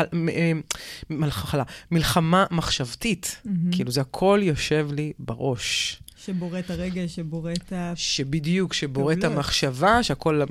מחלה, 1.11 1.63
מלחמה 1.91 2.47
מחשבתית. 2.51 3.37
Mm-hmm. 3.37 3.49
כאילו, 3.73 3.91
זה 3.91 4.01
הכל 4.01 4.41
יושב 4.43 4.89
לי 4.93 5.13
בראש. 5.19 6.02
שבורא 6.27 6.59
את 6.59 6.71
הרגש, 6.71 7.15
שבורא 7.15 7.53
את 7.53 7.73
ה... 7.73 7.93
שבדיוק, 7.97 8.73
שבורא 8.73 9.13
את 9.13 9.25
המחשבה, 9.25 10.03
שהכל, 10.03 10.43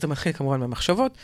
זה 0.00 0.06
מתחיל 0.06 0.32
כמובן 0.32 0.60
מהמחשבות, 0.60 1.18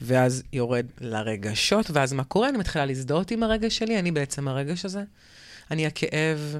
ואז 0.00 0.42
יורד 0.52 0.86
לרגשות, 1.00 1.90
ואז 1.90 2.12
מה 2.12 2.24
קורה? 2.24 2.48
אני 2.48 2.58
מתחילה 2.58 2.86
להזדהות 2.86 3.30
עם 3.30 3.42
הרגש 3.42 3.78
שלי, 3.78 3.98
אני 3.98 4.10
בעצם 4.10 4.48
הרגש 4.48 4.84
הזה. 4.84 5.02
אני 5.70 5.86
הכאב, 5.86 6.56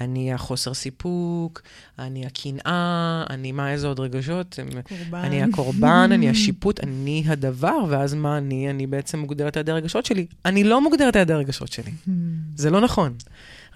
אני 0.00 0.32
החוסר 0.32 0.74
סיפוק, 0.74 1.62
אני 1.98 2.26
הקנאה, 2.26 3.24
אני 3.30 3.52
מה, 3.52 3.72
איזה 3.72 3.86
עוד 3.86 4.00
רגשות? 4.00 4.58
קורבן. 4.88 5.18
אני 5.18 5.42
הקורבן, 5.42 6.08
אני 6.12 6.28
השיפוט, 6.30 6.80
אני 6.80 7.24
הדבר, 7.26 7.84
ואז 7.88 8.14
מה 8.14 8.38
אני? 8.38 8.70
אני 8.70 8.86
בעצם 8.86 9.18
מוגדרת 9.18 9.56
על 9.56 9.60
ידי 9.60 9.72
הרגשות 9.72 10.06
שלי. 10.06 10.26
אני 10.44 10.64
לא 10.64 10.80
מוגדרת 10.80 11.16
על 11.16 11.22
ידי 11.22 11.32
הרגשות 11.32 11.72
שלי. 11.72 11.92
זה 12.56 12.70
לא 12.70 12.80
נכון. 12.80 13.14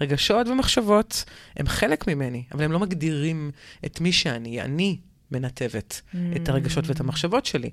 רגשות 0.01 0.47
ומחשבות 0.47 1.23
הם 1.57 1.67
חלק 1.67 2.07
ממני, 2.07 2.43
אבל 2.51 2.63
הם 2.63 2.71
לא 2.71 2.79
מגדירים 2.79 3.51
את 3.85 4.01
מי 4.01 4.11
שאני. 4.11 4.61
אני 4.61 4.97
מנתבת 5.31 6.01
את 6.35 6.49
הרגשות 6.49 6.87
ואת 6.87 6.99
המחשבות 6.99 7.45
שלי. 7.45 7.69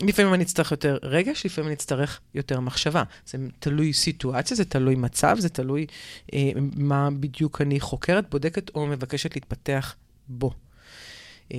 לפעמים 0.00 0.34
אני 0.34 0.44
אצטרך 0.44 0.70
יותר 0.70 0.98
רגש, 1.02 1.46
לפעמים 1.46 1.68
אני 1.68 1.74
אצטרך 1.74 2.20
יותר 2.34 2.60
מחשבה. 2.60 3.02
זה 3.26 3.38
תלוי 3.58 3.92
סיטואציה, 3.92 4.56
זה 4.56 4.64
תלוי 4.64 4.94
מצב, 4.94 5.36
זה 5.38 5.48
תלוי 5.48 5.86
אה, 6.34 6.50
מה 6.76 7.08
בדיוק 7.10 7.60
אני 7.60 7.80
חוקרת, 7.80 8.30
בודקת 8.30 8.70
או 8.74 8.86
מבקשת 8.86 9.34
להתפתח 9.34 9.94
בו. 10.28 10.50
אה, 11.54 11.58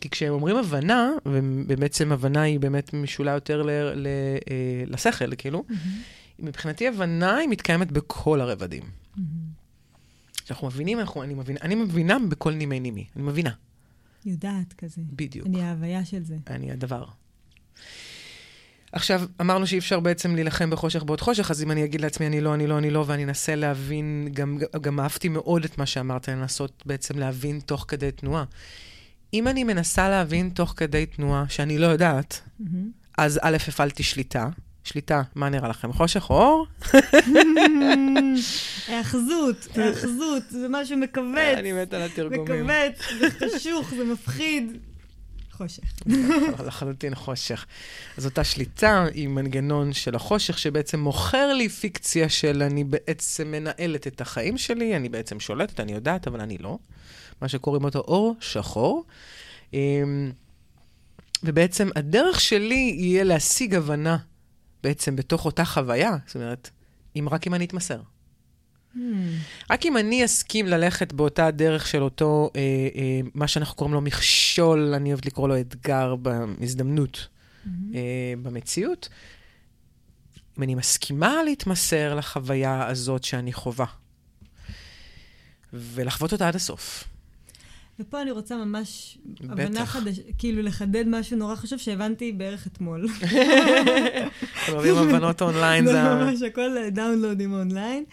כי 0.00 0.10
כשהם 0.10 0.32
אומרים 0.32 0.56
הבנה, 0.56 1.10
ובעצם 1.26 2.12
הבנה 2.12 2.42
היא 2.42 2.60
באמת 2.60 2.94
משולה 2.94 3.32
יותר 3.32 3.62
ל, 3.62 3.70
ל, 3.94 4.06
אה, 4.50 4.84
לשכל, 4.86 5.34
כאילו, 5.38 5.64
מבחינתי 6.38 6.88
הבנה 6.88 7.36
היא 7.36 7.48
מתקיימת 7.48 7.92
בכל 7.92 8.40
הרבדים. 8.40 8.82
כשאנחנו 10.44 10.66
מבינים, 10.66 11.00
אנחנו, 11.00 11.22
אני, 11.22 11.34
מבינה, 11.34 11.60
אני 11.62 11.74
מבינה 11.74 12.18
בכל 12.28 12.52
נימי 12.52 12.80
נימי, 12.80 13.06
אני 13.16 13.24
מבינה. 13.24 13.50
יודעת 14.24 14.72
כזה. 14.72 15.02
בדיוק. 15.12 15.46
אני 15.46 15.62
ההוויה 15.62 16.04
של 16.04 16.24
זה. 16.24 16.36
אני 16.50 16.72
הדבר. 16.72 17.04
עכשיו, 18.92 19.22
אמרנו 19.40 19.66
שאי 19.66 19.78
אפשר 19.78 20.00
בעצם 20.00 20.34
להילחם 20.34 20.70
בחושך 20.70 21.04
בעוד 21.04 21.20
חושך, 21.20 21.50
אז 21.50 21.62
אם 21.62 21.70
אני 21.70 21.84
אגיד 21.84 22.00
לעצמי 22.00 22.26
אני 22.26 22.40
לא, 22.40 22.54
אני 22.54 22.66
לא, 22.66 22.78
אני 22.78 22.90
לא, 22.90 23.04
ואני 23.06 23.24
אנסה 23.24 23.54
להבין, 23.54 24.28
גם, 24.32 24.58
גם 24.80 25.00
אהבתי 25.00 25.28
מאוד 25.28 25.64
את 25.64 25.78
מה 25.78 25.86
שאמרת, 25.86 26.28
לנסות 26.28 26.82
בעצם 26.86 27.18
להבין 27.18 27.60
תוך 27.60 27.84
כדי 27.88 28.10
תנועה. 28.10 28.44
אם 29.34 29.48
אני 29.48 29.64
מנסה 29.64 30.08
להבין 30.08 30.50
תוך 30.50 30.74
כדי 30.76 31.06
תנועה 31.06 31.44
שאני 31.48 31.78
לא 31.78 31.86
יודעת, 31.86 32.40
Mm-hmm. 32.60 32.64
אז 33.18 33.40
א', 33.42 33.56
הפעלתי 33.68 34.02
שליטה. 34.02 34.48
שליטה, 34.88 35.22
מה 35.34 35.48
נראה 35.48 35.68
לכם? 35.68 35.92
חושך 35.92 36.30
או 36.30 36.34
אור? 36.34 36.66
היאחזות, 38.88 39.68
היאחזות, 39.74 40.42
זה 40.50 40.66
משהו 40.70 40.96
מכווץ. 40.96 41.56
אני 41.56 41.72
מת 41.72 41.94
על 41.94 42.02
התרגומים. 42.02 42.66
מכווץ, 42.66 43.02
זה 43.18 43.26
חשוך, 43.30 43.90
זה 43.96 44.04
מפחיד. 44.04 44.78
חושך. 45.58 45.82
לחלוטין 46.66 47.14
חושך. 47.14 47.66
אז 48.16 48.26
אותה 48.26 48.44
שליטה 48.44 49.04
היא 49.14 49.28
מנגנון 49.28 49.92
של 49.92 50.14
החושך, 50.14 50.58
שבעצם 50.58 51.00
מוכר 51.00 51.52
לי 51.52 51.68
פיקציה 51.68 52.28
של 52.28 52.62
אני 52.62 52.84
בעצם 52.84 53.50
מנהלת 53.50 54.06
את 54.06 54.20
החיים 54.20 54.58
שלי, 54.58 54.96
אני 54.96 55.08
בעצם 55.08 55.40
שולטת, 55.40 55.80
אני 55.80 55.92
יודעת, 55.92 56.26
אבל 56.26 56.40
אני 56.40 56.58
לא. 56.58 56.78
מה 57.42 57.48
שקוראים 57.48 57.84
אותו 57.84 57.98
אור 57.98 58.34
שחור. 58.40 59.04
אמ, 59.74 60.32
ובעצם 61.42 61.88
הדרך 61.96 62.40
שלי 62.40 62.94
יהיה 62.98 63.24
להשיג 63.24 63.74
הבנה 63.74 64.16
בעצם 64.82 65.16
בתוך 65.16 65.44
אותה 65.44 65.64
חוויה, 65.64 66.16
זאת 66.26 66.36
אומרת, 66.36 66.70
אם 67.16 67.28
רק 67.30 67.46
אם 67.46 67.54
אני 67.54 67.64
אתמסר. 67.64 68.00
Hmm. 68.94 68.98
רק 69.70 69.86
אם 69.86 69.96
אני 69.96 70.24
אסכים 70.24 70.66
ללכת 70.66 71.12
באותה 71.12 71.50
דרך 71.50 71.86
של 71.86 72.02
אותו, 72.02 72.50
אה, 72.56 72.60
אה, 72.94 73.20
מה 73.34 73.48
שאנחנו 73.48 73.76
קוראים 73.76 73.94
לו 73.94 74.00
מכשול, 74.00 74.94
אני 74.94 75.12
אוהבת 75.12 75.26
לקרוא 75.26 75.48
לו 75.48 75.60
אתגר 75.60 76.16
בהזדמנות 76.16 77.28
Mm-hmm. 77.68 77.96
אה, 77.96 78.34
במציאות, 78.42 79.08
אם 80.58 80.62
אני 80.62 80.74
מסכימה 80.74 81.42
להתמסר 81.44 82.14
לחוויה 82.14 82.86
הזאת 82.86 83.24
שאני 83.24 83.52
חווה, 83.52 83.86
ולחוות 85.72 86.32
אותה 86.32 86.48
עד 86.48 86.56
הסוף. 86.56 87.04
ופה 88.00 88.22
אני 88.22 88.30
רוצה 88.30 88.56
ממש 88.56 89.18
בטח. 89.40 89.52
הבנה 89.52 89.86
חדשה, 89.86 90.22
כאילו 90.38 90.62
לחדד 90.62 91.04
משהו 91.08 91.36
נורא 91.36 91.54
חשוב 91.54 91.78
שהבנתי 91.78 92.32
בערך 92.32 92.66
אתמול. 92.66 93.08
אתם 94.64 94.72
אוהבים 94.72 94.94
הבנות 94.96 95.42
אונליין, 95.42 95.86
זה 95.86 96.02
ממש 96.02 96.42
הכל 96.42 96.88
דאונלודים 96.90 97.52
אונליין. 97.52 98.04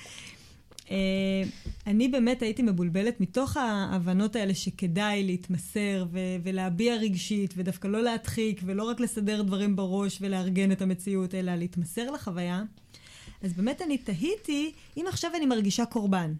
אה, 0.91 1.43
אני 1.87 2.07
באמת 2.07 2.41
הייתי 2.41 2.61
מבולבלת 2.61 3.21
מתוך 3.21 3.57
ההבנות 3.57 4.35
האלה 4.35 4.53
שכדאי 4.53 5.23
להתמסר 5.23 6.05
ו- 6.11 6.19
ולהביע 6.43 6.95
רגשית, 6.95 7.53
ודווקא 7.57 7.87
לא 7.87 8.01
להדחיק, 8.01 8.61
ולא 8.65 8.83
רק 8.83 8.99
לסדר 8.99 9.41
דברים 9.41 9.75
בראש 9.75 10.17
ולארגן 10.21 10.71
את 10.71 10.81
המציאות, 10.81 11.35
אלא 11.35 11.55
להתמסר 11.55 12.11
לחוויה. 12.11 12.63
אז 13.41 13.53
באמת 13.53 13.81
אני 13.81 13.97
תהיתי, 13.97 14.71
אם 14.97 15.05
עכשיו 15.07 15.31
אני 15.35 15.45
מרגישה 15.45 15.85
קורבן, 15.85 16.33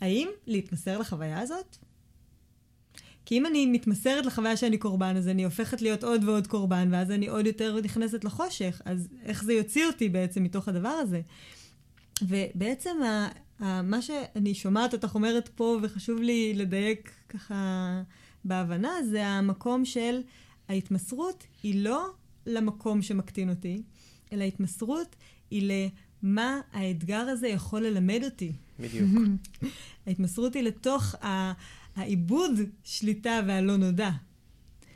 האם 0.00 0.28
להתמסר 0.46 0.98
לחוויה 0.98 1.40
הזאת? 1.40 1.76
כי 3.28 3.38
אם 3.38 3.46
אני 3.46 3.66
מתמסרת 3.66 4.26
לחוויה 4.26 4.56
שאני 4.56 4.78
קורבן, 4.78 5.16
אז 5.16 5.28
אני 5.28 5.44
הופכת 5.44 5.82
להיות 5.82 6.04
עוד 6.04 6.24
ועוד 6.24 6.46
קורבן, 6.46 6.88
ואז 6.92 7.10
אני 7.10 7.28
עוד 7.28 7.46
יותר 7.46 7.80
נכנסת 7.80 8.24
לחושך. 8.24 8.82
אז 8.84 9.08
איך 9.22 9.44
זה 9.44 9.52
יוציא 9.52 9.86
אותי 9.86 10.08
בעצם 10.08 10.42
מתוך 10.42 10.68
הדבר 10.68 10.88
הזה? 10.88 11.20
ובעצם 12.22 12.96
ה, 13.02 13.28
ה, 13.64 13.82
מה 13.82 14.02
שאני 14.02 14.54
שומעת 14.54 14.92
אותך 14.92 15.14
אומרת 15.14 15.48
פה, 15.48 15.78
וחשוב 15.82 16.20
לי 16.20 16.54
לדייק 16.54 17.12
ככה 17.28 18.02
בהבנה, 18.44 18.92
זה 19.10 19.26
המקום 19.26 19.84
של 19.84 20.20
ההתמסרות 20.68 21.44
היא 21.62 21.84
לא 21.84 22.06
למקום 22.46 23.02
שמקטין 23.02 23.50
אותי, 23.50 23.82
אלא 24.32 24.42
ההתמסרות 24.42 25.16
היא 25.50 25.88
למה 26.22 26.60
האתגר 26.72 27.20
הזה 27.28 27.48
יכול 27.48 27.82
ללמד 27.82 28.20
אותי. 28.24 28.52
בדיוק. 28.80 29.10
ההתמסרות 30.06 30.54
היא 30.54 30.62
לתוך 30.62 31.14
ה- 31.14 31.52
העיבוד 31.98 32.52
שליטה 32.84 33.40
והלא 33.46 33.76
נודע. 33.76 34.10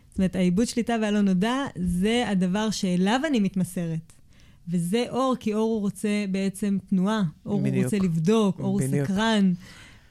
זאת 0.08 0.18
אומרת, 0.18 0.36
העיבוד 0.36 0.66
שליטה 0.66 0.96
והלא 1.02 1.20
נודע 1.20 1.54
זה 1.76 2.24
הדבר 2.28 2.70
שאליו 2.70 3.20
אני 3.26 3.40
מתמסרת. 3.40 4.12
וזה 4.68 5.04
אור, 5.10 5.34
כי 5.40 5.54
אור 5.54 5.70
הוא 5.74 5.80
רוצה 5.80 6.24
בעצם 6.30 6.78
תנועה. 6.90 7.22
אור 7.46 7.54
הוא 7.54 7.62
בדיוק. 7.62 7.84
רוצה 7.84 7.98
לבדוק, 7.98 8.58
אור 8.58 8.66
הוא 8.66 8.80
בדיוק. 8.80 9.04
סקרן, 9.06 9.52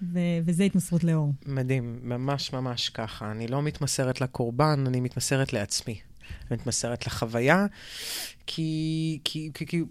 ו- 0.02 0.20
וזה 0.46 0.64
התמסרות 0.64 1.04
לאור. 1.04 1.34
מדהים, 1.46 2.00
ממש 2.04 2.54
ממש 2.54 2.90
ככה. 2.90 3.32
אני 3.32 3.48
לא 3.48 3.62
מתמסרת 3.62 4.22
לקורבן, 4.22 4.84
אני 4.88 5.00
מתמסרת 5.00 5.54
לעצמי. 5.54 6.00
אני 6.52 6.58
מתמסרת 6.60 7.08
לחוויה, 7.08 7.66
כי, 8.48 9.20
כי, 9.24 9.50
כי, 9.54 9.66
כי 9.66 9.84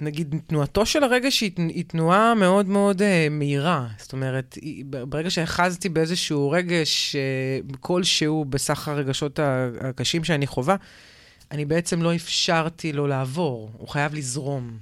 נגיד, 0.00 0.34
תנועתו 0.46 0.86
של 0.86 1.04
הרגש 1.04 1.40
היא, 1.40 1.50
היא 1.56 1.84
תנועה 1.84 2.34
מאוד 2.34 2.68
מאוד 2.68 3.02
uh, 3.02 3.04
מהירה. 3.30 3.86
זאת 3.98 4.12
אומרת, 4.12 4.58
היא, 4.62 4.84
ברגע 4.84 5.30
שאחזתי 5.30 5.88
באיזשהו 5.88 6.50
רגש 6.50 7.16
uh, 7.16 7.76
כלשהו 7.80 8.44
בסך 8.44 8.88
הרגשות 8.88 9.40
הקשים 9.80 10.24
שאני 10.24 10.46
חווה, 10.46 10.76
אני 11.50 11.64
בעצם 11.64 12.02
לא 12.02 12.14
אפשרתי 12.14 12.92
לו 12.92 13.06
לעבור, 13.06 13.70
הוא 13.76 13.88
חייב 13.88 14.14
לזרום. 14.14 14.78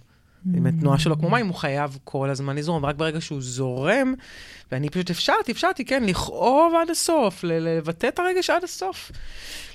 אם 0.57 0.67
התנועה 0.67 0.99
שלו 0.99 1.19
כמו 1.19 1.31
מים, 1.31 1.47
הוא 1.47 1.55
חייב 1.55 1.99
כל 2.05 2.31
הזמן 2.31 2.57
לזרום. 2.57 2.87
רק 2.87 2.97
ברגע 2.97 3.21
שהוא 3.21 3.43
זורם, 3.43 4.15
ואני 4.73 4.91
פשוט 4.91 5.11
אפשרתי, 5.11 5.53
אפשרתי, 5.53 5.85
כן, 5.85 6.05
לכאוב 6.05 6.75
עד 6.83 6.91
הסוף, 6.91 7.45
לבטא 7.45 8.07
את 8.07 8.19
הרגש 8.19 8.51
עד 8.51 8.65
הסוף. 8.65 9.13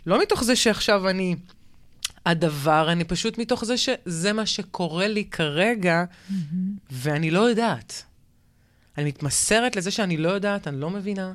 לא 0.05 0.21
מתוך 0.21 0.43
זה 0.43 0.55
שעכשיו 0.55 1.09
אני 1.09 1.35
הדבר, 2.25 2.91
אני 2.91 3.03
פשוט 3.03 3.37
מתוך 3.37 3.65
זה 3.65 3.77
שזה 3.77 4.33
מה 4.33 4.45
שקורה 4.45 5.07
לי 5.07 5.25
כרגע, 5.25 6.03
ואני 6.91 7.31
לא 7.31 7.49
יודעת. 7.49 8.03
אני 8.97 9.07
מתמסרת 9.07 9.75
לזה 9.75 9.91
שאני 9.91 10.17
לא 10.17 10.29
יודעת, 10.29 10.67
אני 10.67 10.79
לא 10.79 10.89
מבינה. 10.89 11.33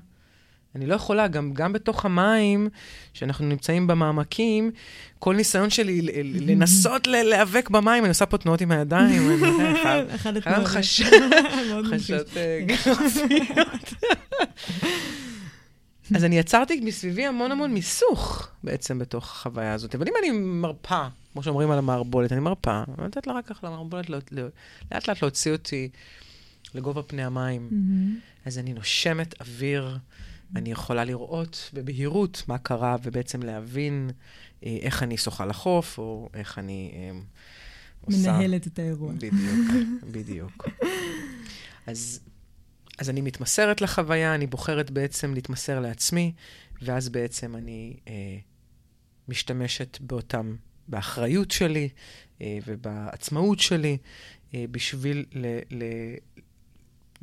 אני 0.74 0.86
לא 0.86 0.94
יכולה, 0.94 1.28
גם, 1.28 1.54
גם 1.54 1.72
בתוך 1.72 2.04
המים, 2.04 2.68
שאנחנו 3.12 3.46
נמצאים 3.46 3.86
במעמקים, 3.86 4.70
כל 5.18 5.36
ניסיון 5.36 5.70
שלי 5.70 6.00
לנסות 6.46 7.06
להיאבק 7.06 7.70
במים, 7.70 8.04
אני 8.04 8.08
עושה 8.08 8.26
פה 8.26 8.38
תנועות 8.38 8.60
עם 8.60 8.70
הידיים, 8.72 9.40
חייב- 9.82 10.08
אחד 10.14 10.36
התנועות. 10.36 10.66
חשת 10.66 11.12
אה, 12.36 12.60
גרפיות. 12.66 13.82
אז 16.14 16.24
אני 16.24 16.38
יצרתי 16.38 16.80
מסביבי 16.80 17.26
המון 17.26 17.52
המון 17.52 17.72
מיסוך 17.74 18.48
בעצם 18.64 18.98
בתוך 18.98 19.24
החוויה 19.24 19.72
הזאת. 19.74 19.94
אבל 19.94 20.04
אם 20.08 20.12
אני 20.22 20.30
מרפה, 20.38 21.02
כמו 21.32 21.42
שאומרים 21.42 21.70
על 21.70 21.78
המערבולת, 21.78 22.32
אני 22.32 22.40
מרפה, 22.40 22.82
אני 22.88 23.04
נותנת 23.04 23.26
לה 23.26 23.32
רק 23.32 23.46
ככה 23.46 23.66
למערבולת, 23.66 24.10
לא- 24.10 24.18
לא- 24.32 24.42
לאט 24.92 25.08
לאט 25.08 25.22
להוציא 25.22 25.52
אותי 25.52 25.88
לגובה 26.74 27.02
פני 27.02 27.24
המים. 27.24 27.68
אז 28.46 28.58
אני 28.58 28.72
נושמת 28.72 29.34
אוויר, 29.40 29.98
אני 30.56 30.70
יכולה 30.70 31.04
לראות 31.04 31.70
בבהירות 31.74 32.42
מה 32.48 32.58
קרה, 32.58 32.96
ובעצם 33.02 33.42
להבין 33.42 34.10
אה, 34.64 34.78
איך 34.80 35.02
אני 35.02 35.16
שוחה 35.16 35.46
לחוף, 35.46 35.98
או 35.98 36.28
איך 36.34 36.58
אני 36.58 36.92
אה, 36.94 37.18
עושה... 38.00 38.32
מנהלת 38.32 38.66
את 38.66 38.78
האירוע. 38.78 39.12
בדיוק, 39.12 39.70
בדיוק. 40.14 40.68
אז, 41.86 42.20
אז 42.98 43.10
אני 43.10 43.20
מתמסרת 43.20 43.80
לחוויה, 43.80 44.34
אני 44.34 44.46
בוחרת 44.46 44.90
בעצם 44.90 45.34
להתמסר 45.34 45.80
לעצמי, 45.80 46.32
ואז 46.82 47.08
בעצם 47.08 47.56
אני 47.56 47.96
אה, 48.08 48.38
משתמשת 49.28 49.98
באותם, 50.00 50.56
באחריות 50.88 51.50
שלי 51.50 51.88
אה, 52.40 52.58
ובעצמאות 52.66 53.60
שלי, 53.60 53.98
אה, 54.54 54.64
בשביל 54.70 55.24
ל, 55.32 55.46
ל, 55.70 55.84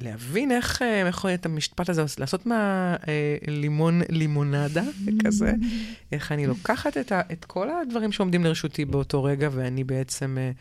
להבין 0.01 0.51
איך, 0.51 0.81
אה, 0.81 1.07
איך 1.07 1.25
את 1.33 1.45
המשפט 1.45 1.89
הזה, 1.89 2.03
לעשות 2.17 2.45
מהלימון 2.45 4.01
לימונדה 4.09 4.83
כזה, 5.25 5.53
איך 6.11 6.31
אני 6.31 6.47
לוקחת 6.47 6.97
את, 6.97 7.11
ה, 7.11 7.21
את 7.31 7.45
כל 7.45 7.67
הדברים 7.69 8.11
שעומדים 8.11 8.43
לרשותי 8.43 8.85
באותו 8.85 9.23
רגע, 9.23 9.49
ואני 9.51 9.83
בעצם 9.83 10.37
אה, 10.39 10.51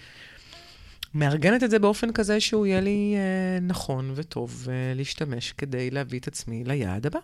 מארגנת 1.14 1.62
את 1.62 1.70
זה 1.70 1.79
באופן 1.79 2.12
כזה 2.12 2.40
שהוא 2.40 2.66
יהיה 2.66 2.81
לי 2.81 3.14
אה, 3.16 3.61
נכון 3.61 4.12
וטוב 4.14 4.66
אה, 4.70 4.94
להשתמש 4.94 5.53
כדי 5.53 5.90
להביא 5.90 6.18
את 6.18 6.29
עצמי 6.29 6.64
ליעד 6.64 7.07
הבא. 7.07 7.18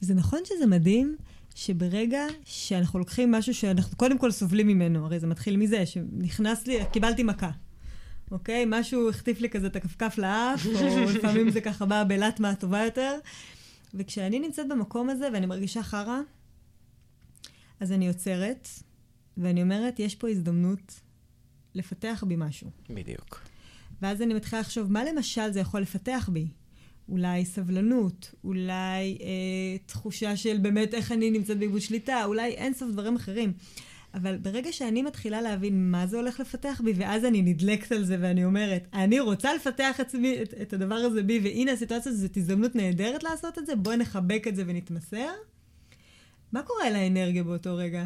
זה 0.00 0.14
נכון 0.14 0.38
שזה 0.44 0.66
מדהים 0.66 1.16
שברגע 1.54 2.26
שאנחנו 2.44 2.98
לוקחים 2.98 3.32
משהו 3.32 3.54
שאנחנו 3.54 3.96
קודם 3.96 4.18
כל 4.18 4.30
סובלים 4.30 4.68
ממנו, 4.68 5.04
הרי 5.04 5.20
זה 5.20 5.26
מתחיל 5.26 5.56
מזה 5.56 5.86
שנכנס 5.86 6.66
לי, 6.66 6.78
קיבלתי 6.92 7.22
מכה. 7.22 7.50
אוקיי? 8.30 8.64
משהו 8.68 9.08
החטיף 9.08 9.40
לי 9.40 9.50
כזה 9.50 9.66
את 9.66 9.76
הכפכף 9.76 10.18
לאף, 10.18 10.66
או 10.66 11.10
לפעמים 11.10 11.50
זה 11.50 11.60
ככה 11.60 11.86
בא 11.86 12.04
בלטמה 12.04 12.54
טובה 12.54 12.84
יותר. 12.84 13.18
וכשאני 13.94 14.38
נמצאת 14.38 14.68
במקום 14.68 15.10
הזה 15.10 15.28
ואני 15.32 15.46
מרגישה 15.46 15.82
חרא, 15.82 16.20
אז 17.80 17.92
אני 17.92 18.08
עוצרת, 18.08 18.68
ואני 19.36 19.62
אומרת, 19.62 20.00
יש 20.00 20.14
פה 20.14 20.28
הזדמנות 20.28 21.00
לפתח 21.74 22.24
בי 22.26 22.34
משהו. 22.38 22.70
בדיוק. 22.90 23.40
ואז 24.02 24.22
אני 24.22 24.34
מתחילה 24.34 24.60
לחשוב, 24.60 24.92
מה 24.92 25.04
למשל 25.04 25.50
זה 25.50 25.60
יכול 25.60 25.80
לפתח 25.80 26.28
בי? 26.32 26.46
אולי 27.08 27.44
סבלנות, 27.44 28.34
אולי 28.44 29.18
אה, 29.20 29.78
תחושה 29.86 30.36
של 30.36 30.58
באמת 30.58 30.94
איך 30.94 31.12
אני 31.12 31.30
נמצאת 31.30 31.58
באיבוד 31.58 31.80
שליטה, 31.80 32.24
אולי 32.24 32.50
אין 32.50 32.74
סוף 32.74 32.90
דברים 32.90 33.16
אחרים. 33.16 33.52
אבל 34.14 34.36
ברגע 34.36 34.72
שאני 34.72 35.02
מתחילה 35.02 35.40
להבין 35.40 35.90
מה 35.90 36.06
זה 36.06 36.16
הולך 36.16 36.40
לפתח 36.40 36.80
בי, 36.84 36.92
ואז 36.96 37.24
אני 37.24 37.42
נדלקת 37.42 37.92
על 37.92 38.04
זה 38.04 38.16
ואני 38.20 38.44
אומרת, 38.44 38.88
אני 38.92 39.20
רוצה 39.20 39.54
לפתח 39.54 39.96
עצמי, 39.98 40.42
את, 40.42 40.54
את 40.62 40.72
הדבר 40.72 40.94
הזה 40.94 41.22
בי, 41.22 41.40
והנה 41.42 41.72
הסיטואציה 41.72 42.12
הזאת, 42.12 42.22
זאת 42.22 42.36
הזדמנות 42.36 42.74
נהדרת 42.76 43.22
לעשות 43.22 43.58
את 43.58 43.66
זה, 43.66 43.76
בואי 43.76 43.96
נחבק 43.96 44.44
את 44.48 44.56
זה 44.56 44.64
ונתמסר. 44.66 45.30
מה 46.52 46.62
קורה 46.62 46.90
לאנרגיה 46.90 47.44
באותו 47.44 47.76
רגע? 47.76 48.04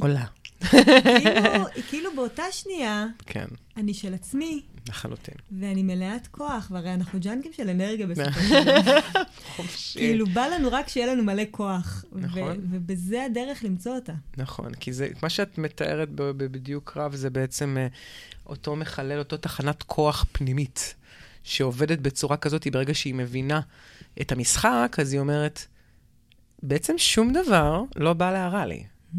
עולה. 0.00 0.24
כאילו, 0.60 1.64
כאילו 1.88 2.10
באותה 2.16 2.42
שנייה, 2.50 3.06
כן. 3.26 3.46
אני 3.76 3.94
של 3.94 4.14
עצמי. 4.14 4.62
לחלוטין. 4.88 5.34
ואני 5.60 5.82
מלאת 5.82 6.26
כוח, 6.26 6.68
והרי 6.70 6.94
אנחנו 6.94 7.20
ג'אנקים 7.20 7.52
של 7.52 7.70
אנרגיה 7.70 8.06
בסופו 8.06 8.40
של 8.40 8.64
דבר. 8.82 9.00
כאילו, 9.92 10.26
בא 10.26 10.46
לנו 10.46 10.68
רק 10.72 10.88
שיהיה 10.88 11.06
לנו 11.14 11.24
מלא 11.24 11.42
כוח. 11.50 12.04
נכון. 12.12 12.60
ובזה 12.70 13.24
הדרך 13.24 13.64
למצוא 13.64 13.94
אותה. 13.94 14.12
נכון, 14.36 14.74
כי 14.74 14.92
זה, 14.92 15.08
מה 15.22 15.28
שאת 15.28 15.58
מתארת 15.58 16.08
בדיוק 16.10 16.96
רב, 16.96 17.14
זה 17.14 17.30
בעצם 17.30 17.76
uh, 17.76 18.48
אותו 18.48 18.76
מחלל, 18.76 19.18
אותו 19.18 19.36
תחנת 19.36 19.82
כוח 19.82 20.26
פנימית, 20.32 20.94
שעובדת 21.42 21.98
בצורה 21.98 22.36
כזאת, 22.36 22.66
ברגע 22.72 22.94
שהיא 22.94 23.14
מבינה 23.14 23.60
את 24.20 24.32
המשחק, 24.32 24.96
אז 25.00 25.12
היא 25.12 25.20
אומרת, 25.20 25.66
בעצם 26.62 26.94
שום 26.98 27.32
דבר 27.32 27.82
לא 27.96 28.12
בא 28.12 28.32
להרע 28.32 28.66
לי. 28.66 28.84
Mm. 29.14 29.16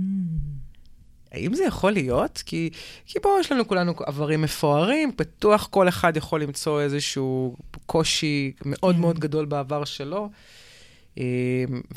האם 1.37 1.53
זה 1.53 1.63
יכול 1.63 1.91
להיות? 1.91 2.43
כי, 2.45 2.69
כי 3.05 3.19
בואו, 3.19 3.39
יש 3.39 3.51
לנו 3.51 3.67
כולנו 3.67 3.93
עברים 4.05 4.41
מפוארים, 4.41 5.11
בטוח 5.17 5.67
כל 5.71 5.89
אחד 5.89 6.17
יכול 6.17 6.43
למצוא 6.43 6.81
איזשהו 6.81 7.55
קושי 7.85 8.51
מאוד 8.65 8.95
כן. 8.95 9.01
מאוד 9.01 9.19
גדול 9.19 9.45
בעבר 9.45 9.85
שלו. 9.85 10.29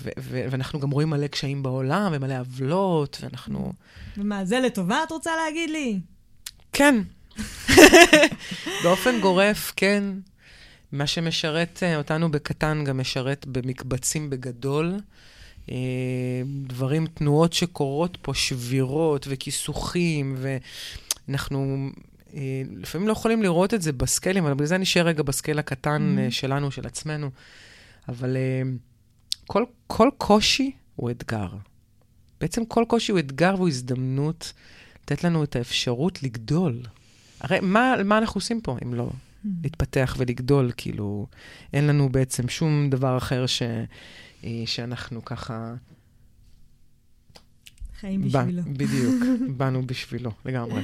ו- 0.03 0.11
ואנחנו 0.51 0.81
גם 0.81 0.91
רואים 0.91 1.11
מלא 1.11 1.27
קשיים 1.27 1.63
בעולם 1.63 2.13
ומלא 2.15 2.39
עוולות, 2.39 3.19
ואנחנו... 3.23 3.73
ומה, 4.17 4.45
זה 4.45 4.61
לטובה 4.61 5.03
את 5.03 5.11
רוצה 5.13 5.31
להגיד 5.45 5.71
לי? 5.71 6.01
כן. 6.73 6.95
באופן 8.85 9.21
גורף, 9.21 9.73
כן. 9.77 10.05
מה 10.93 11.07
שמשרת 11.07 11.79
אה, 11.83 11.97
אותנו 11.97 12.31
בקטן 12.31 12.85
גם 12.85 12.99
משרת 12.99 13.47
במקבצים 13.47 14.31
בגדול. 14.31 14.97
אה, 15.71 15.77
דברים, 16.67 17.07
תנועות 17.07 17.53
שקורות 17.53 18.19
פה, 18.23 18.35
שבירות 18.35 19.27
וכיסוכים, 19.31 20.37
ואנחנו 21.29 21.89
אה, 22.35 22.63
לפעמים 22.77 23.09
לא 23.09 23.13
יכולים 23.13 23.43
לראות 23.43 23.75
את 23.75 23.83
זה 23.83 23.93
בסקיילים, 23.93 24.45
אבל 24.45 24.55
בגלל 24.55 24.67
זה 24.67 24.79
נשאר 24.79 25.07
רגע 25.07 25.23
בסקייל 25.23 25.59
הקטן 25.59 26.17
mm-hmm. 26.19 26.31
שלנו, 26.31 26.71
של 26.71 26.87
עצמנו. 26.87 27.31
אבל 28.09 28.37
כל, 29.47 29.65
כל 29.87 30.09
קושי 30.19 30.71
הוא 30.97 31.11
אתגר. 31.11 31.49
בעצם 32.41 32.65
כל 32.65 32.85
קושי 32.89 33.13
הוא 33.13 33.19
אתגר 33.19 33.55
והוא 33.57 33.69
הזדמנות 33.69 34.53
לתת 35.03 35.25
לנו 35.25 35.45
את 35.45 35.57
האפשרות 35.57 36.23
לגדול. 36.23 36.83
הרי 37.41 37.61
מה, 37.61 37.95
מה 38.05 38.19
אנחנו 38.19 38.39
עושים 38.39 38.61
פה 38.61 38.77
אם 38.85 38.95
לא 38.95 39.11
mm-hmm. 39.11 39.49
להתפתח 39.63 40.17
ולגדול? 40.19 40.73
כאילו, 40.77 41.27
אין 41.73 41.87
לנו 41.87 42.09
בעצם 42.09 42.49
שום 42.49 42.91
דבר 42.91 43.17
אחר 43.17 43.47
ש... 43.47 43.63
אה, 44.45 44.63
שאנחנו 44.67 45.25
ככה... 45.25 45.75
חיים 48.01 48.23
בשבילו. 48.23 48.63
בדיוק, 48.67 49.15
באנו 49.57 49.87
בשבילו, 49.87 50.31
לגמרי. 50.45 50.83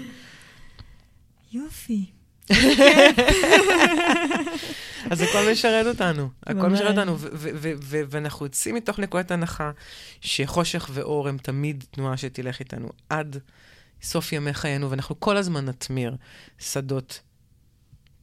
יופי. 1.52 2.06
אז 5.10 5.20
הכל 5.20 5.50
משרת 5.52 5.86
אותנו, 5.86 6.28
הכל 6.46 6.68
משרת 6.68 6.98
אותנו, 6.98 7.16
ואנחנו 8.10 8.46
יוצאים 8.46 8.74
מתוך 8.74 8.98
נקודת 8.98 9.30
הנחה 9.30 9.70
שחושך 10.20 10.90
ואור 10.92 11.28
הם 11.28 11.38
תמיד 11.38 11.84
תנועה 11.90 12.16
שתלך 12.16 12.60
איתנו 12.60 12.88
עד 13.08 13.38
סוף 14.02 14.32
ימי 14.32 14.54
חיינו, 14.54 14.90
ואנחנו 14.90 15.20
כל 15.20 15.36
הזמן 15.36 15.64
נתמיר 15.64 16.16
שדות 16.58 17.20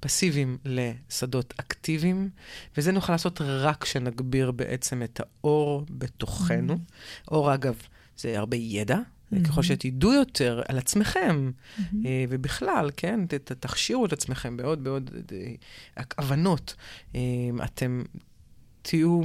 פסיביים 0.04 0.58
לשדות 0.66 1.54
אקטיביים, 1.58 2.30
וזה 2.78 2.92
נוכל 2.92 3.14
לעשות 3.14 3.42
רק 3.42 3.84
כשנגביר 3.84 4.52
בעצם 4.52 5.04
את 5.04 5.22
האור 5.24 5.86
בתוכנו. 5.90 6.74
Mm-hmm. 6.74 7.28
אור, 7.32 7.54
אגב, 7.54 7.82
זה 8.18 8.40
הרבה 8.40 8.58
ידע. 8.58 8.98
Mm-hmm. 8.98 9.48
ככל 9.48 9.64
שתדעו 9.64 10.14
יותר 10.14 10.62
על 10.68 10.78
עצמכם, 10.78 11.52
mm-hmm. 11.52 11.84
ובכלל, 12.30 12.90
כן, 12.98 13.28
ת, 13.28 13.34
תכשירו 13.34 14.06
את 14.06 14.14
עצמכם 14.14 14.58
בעוד 14.58 14.84
בעוד 14.84 15.12
אה, 15.32 16.04
הבנות. 16.18 16.76
אה, 17.16 17.22
אתם 17.64 18.04
תהיו, 18.82 19.22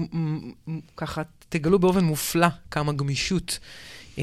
ככה, 0.96 1.22
תגלו 1.48 1.78
באופן 1.78 2.04
מופלא 2.04 2.48
כמה 2.70 2.92
גמישות 2.92 3.58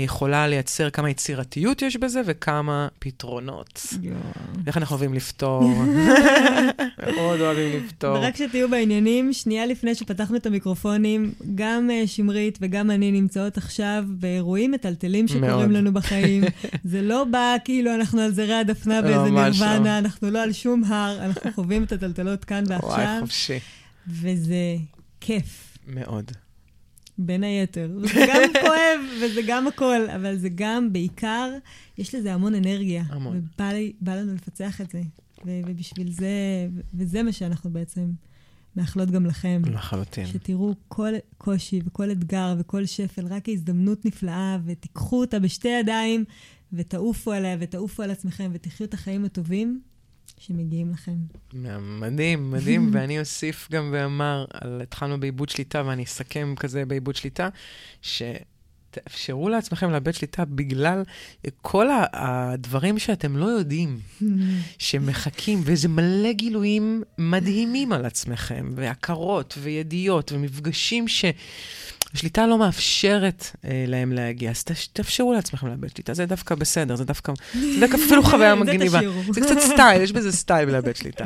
יכולה 0.03 0.47
לייצר 0.47 0.89
כמה 0.89 1.09
יצירתיות 1.09 1.81
יש 1.81 1.97
בזה 1.97 2.21
וכמה 2.25 2.87
פתרונות. 2.99 3.93
איך 4.67 4.77
אנחנו 4.77 4.93
אוהבים 4.95 5.13
לפתור. 5.13 5.63
מאוד 7.15 7.39
אוהבים 7.39 7.83
לפתור. 7.83 8.17
ורק 8.17 8.35
שתהיו 8.35 8.69
בעניינים, 8.69 9.33
שנייה 9.33 9.65
לפני 9.65 9.95
שפתחנו 9.95 10.35
את 10.35 10.45
המיקרופונים, 10.45 11.33
גם 11.55 11.89
uh, 11.89 12.07
שמרית 12.07 12.57
וגם 12.61 12.91
אני 12.91 13.11
נמצאות 13.11 13.57
עכשיו 13.57 14.03
באירועים 14.07 14.71
מטלטלים 14.71 15.27
שקורים 15.27 15.71
לנו 15.71 15.93
בחיים. 15.93 16.43
זה 16.83 17.01
לא 17.01 17.23
בא 17.23 17.55
כאילו 17.65 17.95
אנחנו 17.95 18.21
על 18.21 18.31
זרי 18.31 18.55
הדפנה 18.55 19.01
באיזה 19.01 19.29
לא. 19.31 19.49
נירוונה, 19.49 19.97
אנחנו 19.97 20.31
לא 20.31 20.43
על 20.43 20.51
שום 20.51 20.83
הר, 20.83 21.25
אנחנו 21.25 21.51
חווים 21.51 21.83
את 21.83 21.91
הטלטלות 21.91 22.45
כאן 22.45 22.63
ועכשיו. 22.67 22.89
וואי, 22.89 23.19
חופשי. 23.19 23.59
וזה 24.07 24.75
כיף. 25.21 25.77
מאוד. 25.87 26.31
בין 27.17 27.43
היתר. 27.43 27.91
זה 28.01 28.25
גם 28.27 28.41
כואב 28.61 28.99
וזה 29.21 29.41
גם 29.47 29.67
הכל, 29.67 30.09
אבל 30.15 30.37
זה 30.37 30.49
גם, 30.55 30.93
בעיקר, 30.93 31.51
יש 31.97 32.15
לזה 32.15 32.33
המון 32.33 32.55
אנרגיה. 32.55 33.03
המון. 33.09 33.37
ובא 33.37 34.15
לנו 34.15 34.33
לפצח 34.33 34.81
את 34.81 34.91
זה. 34.91 35.01
ובשביל 35.45 36.11
זה, 36.11 36.29
וזה 36.93 37.23
מה 37.23 37.31
שאנחנו 37.31 37.69
בעצם 37.69 38.11
מאחלות 38.75 39.11
גם 39.11 39.25
לכם. 39.25 39.61
לחלוטין. 39.65 40.25
שתראו 40.25 40.73
כל 40.87 41.13
קושי 41.37 41.81
וכל 41.85 42.11
אתגר 42.11 42.55
וכל 42.57 42.85
שפל 42.85 43.27
רק 43.27 43.45
כהזדמנות 43.45 44.05
נפלאה, 44.05 44.57
ותיקחו 44.65 45.21
אותה 45.21 45.39
בשתי 45.39 45.67
ידיים, 45.67 46.25
ותעופו 46.73 47.31
עליה 47.31 47.57
ותעופו 47.59 48.03
על 48.03 48.11
עצמכם, 48.11 48.51
ותחיו 48.53 48.87
את 48.87 48.93
החיים 48.93 49.25
הטובים. 49.25 49.81
שמגיעים 50.39 50.91
לכם. 50.91 51.15
מדהים, 51.99 52.51
מדהים, 52.51 52.89
ואני 52.93 53.19
אוסיף 53.19 53.67
גם 53.71 53.89
ואמר, 53.93 54.45
על, 54.53 54.81
התחלנו 54.81 55.19
בעיבוד 55.19 55.49
שליטה, 55.49 55.83
ואני 55.85 56.03
אסכם 56.03 56.53
כזה 56.59 56.85
בעיבוד 56.85 57.15
שליטה, 57.15 57.49
שתאפשרו 58.01 59.49
לעצמכם 59.49 59.91
לאבד 59.91 60.13
שליטה 60.13 60.45
בגלל 60.45 61.03
כל 61.61 61.87
הדברים 62.13 62.99
שאתם 62.99 63.37
לא 63.37 63.45
יודעים, 63.45 63.99
שמחכים, 64.77 65.61
וזה 65.63 65.87
מלא 65.87 66.31
גילויים 66.31 67.03
מדהימים 67.17 67.91
על 67.93 68.05
עצמכם, 68.05 68.73
והכרות, 68.75 69.57
וידיעות, 69.61 70.31
ומפגשים 70.31 71.07
ש... 71.07 71.25
השליטה 72.15 72.47
לא 72.47 72.57
מאפשרת 72.57 73.45
אה, 73.65 73.85
להם 73.87 74.11
להגיע, 74.11 74.51
אז 74.51 74.63
תאפשרו 74.93 75.33
לעצמכם 75.33 75.67
לאבד 75.67 75.89
שליטה, 75.89 76.13
זה 76.13 76.25
דווקא 76.25 76.55
בסדר, 76.55 76.95
זה 76.95 77.05
דווקא, 77.05 77.33
זה 77.53 77.79
דווקא 77.79 77.95
אפילו 77.95 78.23
חוויה 78.29 78.55
מגניבה. 78.55 78.99
זה 79.31 79.41
קצת 79.41 79.59
style, 79.59 80.01
יש 80.01 80.11
בזה 80.11 80.31
style 80.31 80.65
בלאבד 80.65 80.95
שליטה. 80.95 81.25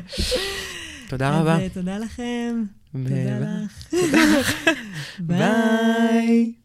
תודה 1.07 1.39
רבה. 1.39 1.57
תודה 1.73 1.97
לכם. 1.97 2.63
תודה 2.93 3.39
לך. 3.39 3.93
ביי. 5.19 6.58